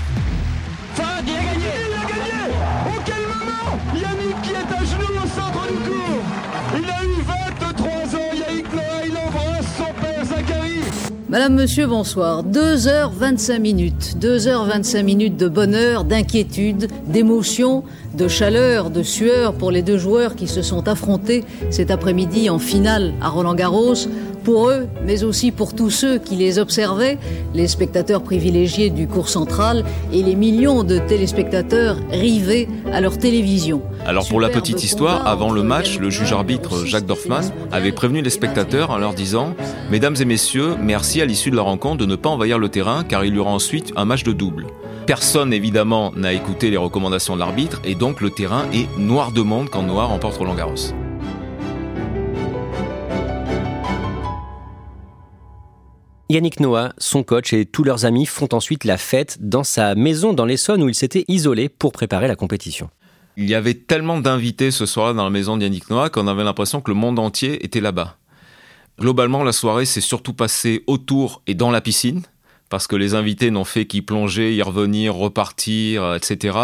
Madame, 11.37 11.57
Monsieur, 11.57 11.87
bonsoir. 11.87 12.45
2h25 12.45 13.59
minutes. 13.59 14.17
2h25 14.19 15.03
minutes 15.03 15.37
de 15.37 15.49
bonheur, 15.49 16.05
d'inquiétude, 16.05 16.89
d'émotion, 17.09 17.85
de 18.15 18.27
chaleur, 18.27 18.89
de 18.89 19.03
sueur 19.03 19.53
pour 19.53 19.71
les 19.71 19.83
deux 19.83 19.99
joueurs 19.99 20.35
qui 20.35 20.49
se 20.49 20.63
sont 20.63 20.89
affrontés 20.89 21.45
cet 21.69 21.91
après-midi 21.91 22.49
en 22.49 22.59
finale 22.59 23.13
à 23.21 23.29
Roland-Garros. 23.29 24.09
Pour 24.47 24.69
eux, 24.69 24.87
mais 25.05 25.25
aussi 25.25 25.51
pour 25.51 25.75
tous 25.75 25.91
ceux 25.91 26.19
qui 26.19 26.37
les 26.37 26.61
observaient, 26.61 27.19
les 27.53 27.67
spectateurs 27.67 28.23
privilégiés 28.23 28.91
du 28.91 29.09
cours 29.09 29.29
central 29.29 29.85
et 30.13 30.23
les 30.23 30.37
millions 30.37 30.85
de 30.85 31.01
téléspectateurs 31.01 31.97
rivés 32.13 32.69
à 32.93 33.01
leur 33.01 33.19
télévision. 33.19 33.83
Alors 34.07 34.29
pour 34.29 34.41
la 34.41 34.49
petite 34.49 34.85
histoire, 34.85 35.27
avant 35.27 35.51
le 35.51 35.65
match, 35.65 35.99
le 35.99 36.11
juge 36.11 36.33
arbitre 36.33 36.87
Jacques 36.87 37.07
Dorfman 37.07 37.41
avait 37.73 37.91
prévenu 37.91 38.23
les 38.23 38.31
spectateurs 38.31 38.93
en 38.93 38.99
leur 38.99 39.15
disant 39.15 39.53
«Mesdames 39.91 40.15
et 40.21 40.25
messieurs, 40.25 40.77
merci 40.81 41.21
à 41.21 41.25
l'issue 41.25 41.51
de 41.51 41.57
la 41.57 41.63
rencontre 41.63 41.97
de 41.97 42.07
ne 42.07 42.15
pas 42.15 42.29
envahir 42.29 42.61
le 42.61 42.69
terrain 42.69 43.03
car 43.03 43.25
il 43.25 43.35
y 43.35 43.41
aura 43.41 43.51
ensuite 43.51 43.93
un 43.97 44.05
match 44.05 44.23
de 44.23 44.31
double.» 44.31 44.69
Personne 45.07 45.53
évidemment 45.53 46.13
n'a 46.15 46.33
écouté 46.33 46.71
les 46.71 46.77
recommandations 46.77 47.35
de 47.35 47.41
l'arbitre 47.41 47.81
et 47.85 47.97
donc 47.97 48.21
le 48.21 48.31
terrain 48.31 48.67
est 48.73 48.87
noir 48.97 49.33
de 49.33 49.43
monde 49.43 49.71
quand 49.71 49.83
Noir 49.83 50.11
remporte 50.11 50.37
Roland 50.37 50.55
Garros. 50.55 50.95
Yannick 56.29 56.59
Noah, 56.59 56.93
son 56.99 57.23
coach 57.23 57.53
et 57.53 57.67
tous 57.67 57.85
leurs 57.85 58.05
amis 58.05 58.27
font 58.27 58.49
ensuite 58.53 58.83
la 58.83 58.99
fête 58.99 59.39
dans 59.41 59.63
sa 59.63 59.95
maison 59.95 60.33
dans 60.33 60.45
l'Essonne 60.45 60.83
où 60.83 60.89
il 60.89 60.95
s'était 60.95 61.25
isolé 61.29 61.69
pour 61.69 61.93
préparer 61.93 62.27
la 62.27 62.35
compétition. 62.35 62.91
Il 63.37 63.49
y 63.49 63.55
avait 63.55 63.75
tellement 63.75 64.19
d'invités 64.19 64.73
ce 64.73 64.87
soir-là 64.87 65.13
dans 65.13 65.23
la 65.23 65.31
maison 65.31 65.57
d'Yannick 65.57 65.89
Noah 65.89 66.11
qu'on 66.11 66.27
avait 66.27 66.43
l'impression 66.43 66.81
que 66.81 66.91
le 66.91 66.97
monde 66.97 67.21
entier 67.21 67.65
était 67.65 67.81
là-bas. 67.81 68.17
Globalement, 68.99 69.45
la 69.45 69.53
soirée 69.53 69.85
s'est 69.85 70.01
surtout 70.01 70.33
passée 70.33 70.83
autour 70.89 71.43
et 71.47 71.55
dans 71.55 71.71
la 71.71 71.81
piscine, 71.81 72.23
parce 72.71 72.89
que 72.89 72.97
les 72.97 73.15
invités 73.15 73.53
n'ont 73.53 73.65
fait 73.65 73.87
qu'y 73.87 74.03
plonger, 74.03 74.53
y 74.53 74.63
revenir, 74.63 75.15
repartir, 75.15 76.15
etc. 76.15 76.59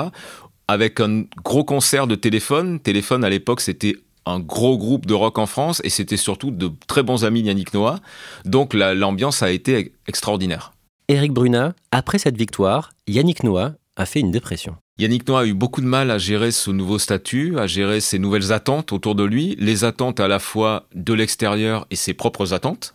Avec 0.67 0.99
un 0.99 1.25
gros 1.45 1.63
concert 1.63 2.09
de 2.09 2.17
téléphone. 2.17 2.81
Téléphone, 2.81 3.23
à 3.23 3.31
l'époque, 3.31 3.61
c'était 3.61 3.97
un 4.27 4.41
gros 4.41 4.79
groupe 4.79 5.07
de 5.07 5.15
rock 5.15 5.39
en 5.39 5.47
France 5.47 5.81
et 5.85 5.91
c'était 5.91 6.17
surtout 6.17 6.51
de 6.51 6.71
très 6.87 7.03
bons 7.03 7.25
amis 7.25 7.41
Yannick 7.41 7.75
Noah. 7.75 8.01
Donc 8.45 8.75
l'ambiance 8.75 9.43
a 9.43 9.51
été 9.51 9.93
extraordinaire. 10.07 10.73
Éric 11.09 11.33
Bruna, 11.33 11.75
après 11.91 12.19
cette 12.19 12.37
victoire, 12.37 12.91
Yannick 13.07 13.43
Noah 13.43 13.73
a 13.97 14.07
fait 14.07 14.21
une 14.21 14.31
dépression. 14.31 14.77
Yannick 14.99 15.27
Noah 15.27 15.41
a 15.41 15.47
eu 15.47 15.55
beaucoup 15.55 15.81
de 15.81 15.87
mal 15.87 16.11
à 16.11 16.19
gérer 16.19 16.53
ce 16.53 16.71
nouveau 16.71 16.99
statut, 16.99 17.59
à 17.59 17.67
gérer 17.67 18.01
ses 18.01 18.19
nouvelles 18.19 18.53
attentes 18.53 18.93
autour 18.93 19.15
de 19.15 19.25
lui, 19.25 19.57
les 19.59 19.85
attentes 19.85 20.21
à 20.21 20.29
la 20.29 20.39
fois 20.39 20.87
de 20.95 21.13
l'extérieur 21.13 21.87
et 21.91 21.97
ses 21.97 22.15
propres 22.15 22.55
attentes. 22.55 22.93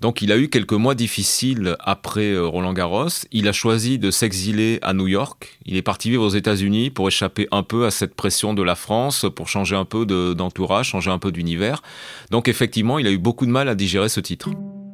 Donc 0.00 0.20
il 0.20 0.30
a 0.30 0.36
eu 0.36 0.48
quelques 0.48 0.74
mois 0.74 0.94
difficiles 0.94 1.76
après 1.80 2.32
euh, 2.32 2.46
Roland 2.46 2.74
Garros. 2.74 3.08
Il 3.32 3.48
a 3.48 3.52
choisi 3.52 3.98
de 3.98 4.10
s'exiler 4.10 4.78
à 4.82 4.92
New 4.92 5.06
York. 5.06 5.58
Il 5.64 5.76
est 5.76 5.82
parti 5.82 6.10
vivre 6.10 6.24
aux 6.24 6.30
États-Unis 6.30 6.90
pour 6.90 7.08
échapper 7.08 7.48
un 7.50 7.62
peu 7.62 7.86
à 7.86 7.90
cette 7.90 8.14
pression 8.14 8.52
de 8.52 8.62
la 8.62 8.74
France, 8.74 9.24
pour 9.34 9.48
changer 9.48 9.74
un 9.74 9.86
peu 9.86 10.04
d'entourage, 10.34 10.88
changer 10.88 11.10
un 11.10 11.18
peu 11.18 11.32
d'univers. 11.32 11.82
Donc 12.30 12.48
effectivement, 12.48 12.98
il 12.98 13.06
a 13.06 13.10
eu 13.10 13.18
beaucoup 13.18 13.46
de 13.46 13.50
mal 13.50 13.68
à 13.68 13.74
digérer 13.74 14.08
ce 14.08 14.20
titre. 14.20 14.50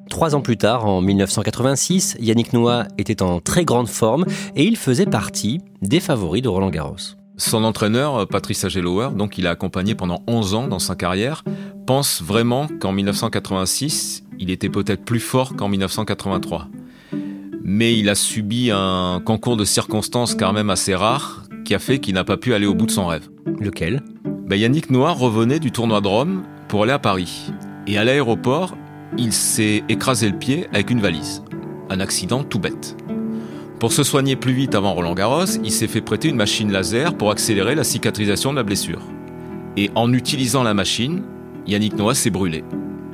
Trois 0.09 0.35
ans 0.35 0.41
plus 0.41 0.59
tard, 0.59 0.85
en 0.85 1.01
1986, 1.01 2.17
Yannick 2.21 2.53
Noah 2.53 2.87
était 2.99 3.23
en 3.23 3.41
très 3.41 3.65
grande 3.65 3.89
forme 3.89 4.27
et 4.55 4.65
il 4.65 4.77
faisait 4.77 5.07
partie 5.07 5.61
des 5.81 6.01
favoris 6.01 6.43
de 6.43 6.49
Roland 6.49 6.71
Garros. 6.71 7.22
Son 7.43 7.65
entraîneur, 7.65 8.29
Patrice 8.29 8.65
Agelower, 8.65 9.09
donc 9.17 9.37
il 9.37 9.49
a 9.49 9.51
accompagné 9.51 9.97
pendant 9.97 10.23
11 10.29 10.55
ans 10.55 10.69
dans 10.69 10.79
sa 10.79 10.95
carrière, 10.95 11.43
pense 11.89 12.23
vraiment 12.23 12.69
qu'en 12.81 12.93
1986, 12.93 14.23
il 14.39 14.49
était 14.49 14.69
peut-être 14.69 15.05
plus 15.05 15.19
fort 15.19 15.57
qu'en 15.57 15.69
1983. 15.69 16.69
Mais 17.65 17.99
il 17.99 18.09
a 18.09 18.15
subi 18.15 18.71
un 18.73 19.21
concours 19.27 19.57
de 19.57 19.65
circonstances 19.65 20.37
quand 20.37 20.53
même 20.53 20.71
assez 20.71 20.95
rare 20.95 21.43
qui 21.65 21.75
a 21.75 21.81
fait 21.81 21.99
qu'il 21.99 22.15
n'a 22.15 22.23
pas 22.23 22.37
pu 22.37 22.55
aller 22.55 22.67
au 22.67 22.75
bout 22.75 22.87
de 22.87 22.93
son 22.93 23.09
rêve. 23.09 23.29
Lequel? 23.59 24.05
Ben 24.47 24.57
Yannick 24.57 24.89
Noah 24.91 25.11
revenait 25.11 25.59
du 25.59 25.73
tournoi 25.73 26.01
de 26.01 26.07
Rome 26.07 26.45
pour 26.69 26.85
aller 26.85 26.93
à 26.93 27.01
Paris. 27.01 27.51
Et 27.89 27.99
à 27.99 28.05
l'aéroport, 28.05 28.77
il 29.19 29.33
s'est 29.33 29.83
écrasé 29.89 30.31
le 30.31 30.39
pied 30.39 30.69
avec 30.73 30.91
une 30.91 31.01
valise. 31.01 31.43
Un 31.91 31.99
accident 31.99 32.45
tout 32.45 32.61
bête. 32.61 32.97
Pour 33.83 33.93
se 33.93 34.05
soigner 34.05 34.37
plus 34.37 34.53
vite 34.53 34.77
avant 34.77 34.95
Roland 34.95 35.13
Garros, 35.13 35.59
il 35.65 35.73
s'est 35.73 35.89
fait 35.89 36.01
prêter 36.01 36.29
une 36.29 36.37
machine 36.37 36.71
laser 36.71 37.17
pour 37.17 37.33
accélérer 37.33 37.75
la 37.75 37.83
cicatrisation 37.83 38.53
de 38.53 38.57
la 38.59 38.63
blessure. 38.63 39.01
Et 39.77 39.91
en 39.97 40.13
utilisant 40.13 40.63
la 40.63 40.73
machine, 40.73 41.25
Yannick 41.67 41.97
Noah 41.97 42.15
s'est 42.15 42.31
brûlé. 42.31 42.63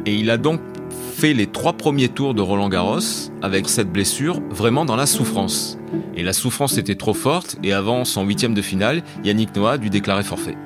Et 0.05 0.15
il 0.15 0.29
a 0.29 0.37
donc 0.37 0.61
fait 1.15 1.33
les 1.33 1.47
trois 1.47 1.73
premiers 1.73 2.11
tours 2.11 2.35
de 2.35 2.43
Roland 2.43 2.69
Garros 2.69 3.31
avec 3.41 3.67
cette 3.67 3.91
blessure 3.91 4.43
vraiment 4.51 4.85
dans 4.85 4.95
la 4.95 5.07
souffrance. 5.07 5.79
Et 6.15 6.23
la 6.23 6.35
souffrance 6.35 6.77
était 6.77 6.97
trop 6.97 7.15
forte 7.15 7.57
et 7.65 7.73
avant 7.73 8.05
son 8.05 8.25
huitième 8.25 8.53
de 8.53 8.61
finale, 8.61 9.03
Yannick 9.25 9.57
Noah 9.57 9.73
a 9.73 9.79
dû 9.79 9.89
déclarer 9.89 10.23
forfait. 10.23 10.59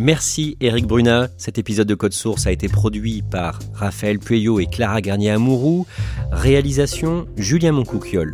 Merci 0.00 0.56
Eric 0.62 0.86
Bruna. 0.86 1.28
Cet 1.36 1.58
épisode 1.58 1.86
de 1.86 1.94
Code 1.94 2.14
Source 2.14 2.46
a 2.46 2.52
été 2.52 2.68
produit 2.68 3.20
par 3.20 3.58
Raphaël 3.74 4.18
Pueyo 4.18 4.58
et 4.58 4.64
Clara 4.64 5.02
Garnier-Amouroux. 5.02 5.86
Réalisation 6.32 7.26
Julien 7.36 7.72
Moncouquiole. 7.72 8.32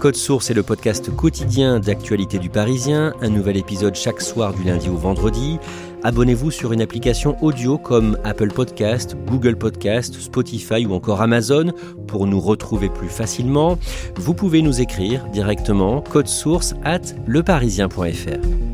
Code 0.00 0.16
Source 0.16 0.50
est 0.50 0.54
le 0.54 0.64
podcast 0.64 1.14
quotidien 1.14 1.78
d'actualité 1.78 2.40
du 2.40 2.50
Parisien. 2.50 3.12
Un 3.20 3.28
nouvel 3.28 3.56
épisode 3.56 3.94
chaque 3.94 4.20
soir 4.20 4.54
du 4.54 4.64
lundi 4.64 4.88
au 4.88 4.96
vendredi. 4.96 5.60
Abonnez-vous 6.02 6.50
sur 6.50 6.72
une 6.72 6.82
application 6.82 7.40
audio 7.44 7.78
comme 7.78 8.18
Apple 8.24 8.50
Podcast, 8.52 9.16
Google 9.28 9.54
Podcast, 9.54 10.14
Spotify 10.18 10.84
ou 10.84 10.94
encore 10.94 11.22
Amazon 11.22 11.70
pour 12.08 12.26
nous 12.26 12.40
retrouver 12.40 12.88
plus 12.88 13.08
facilement. 13.08 13.78
Vous 14.16 14.34
pouvez 14.34 14.62
nous 14.62 14.80
écrire 14.80 15.24
directement 15.28 16.00
code 16.00 16.26
source 16.26 16.74
at 16.82 17.02
leparisien.fr. 17.28 18.73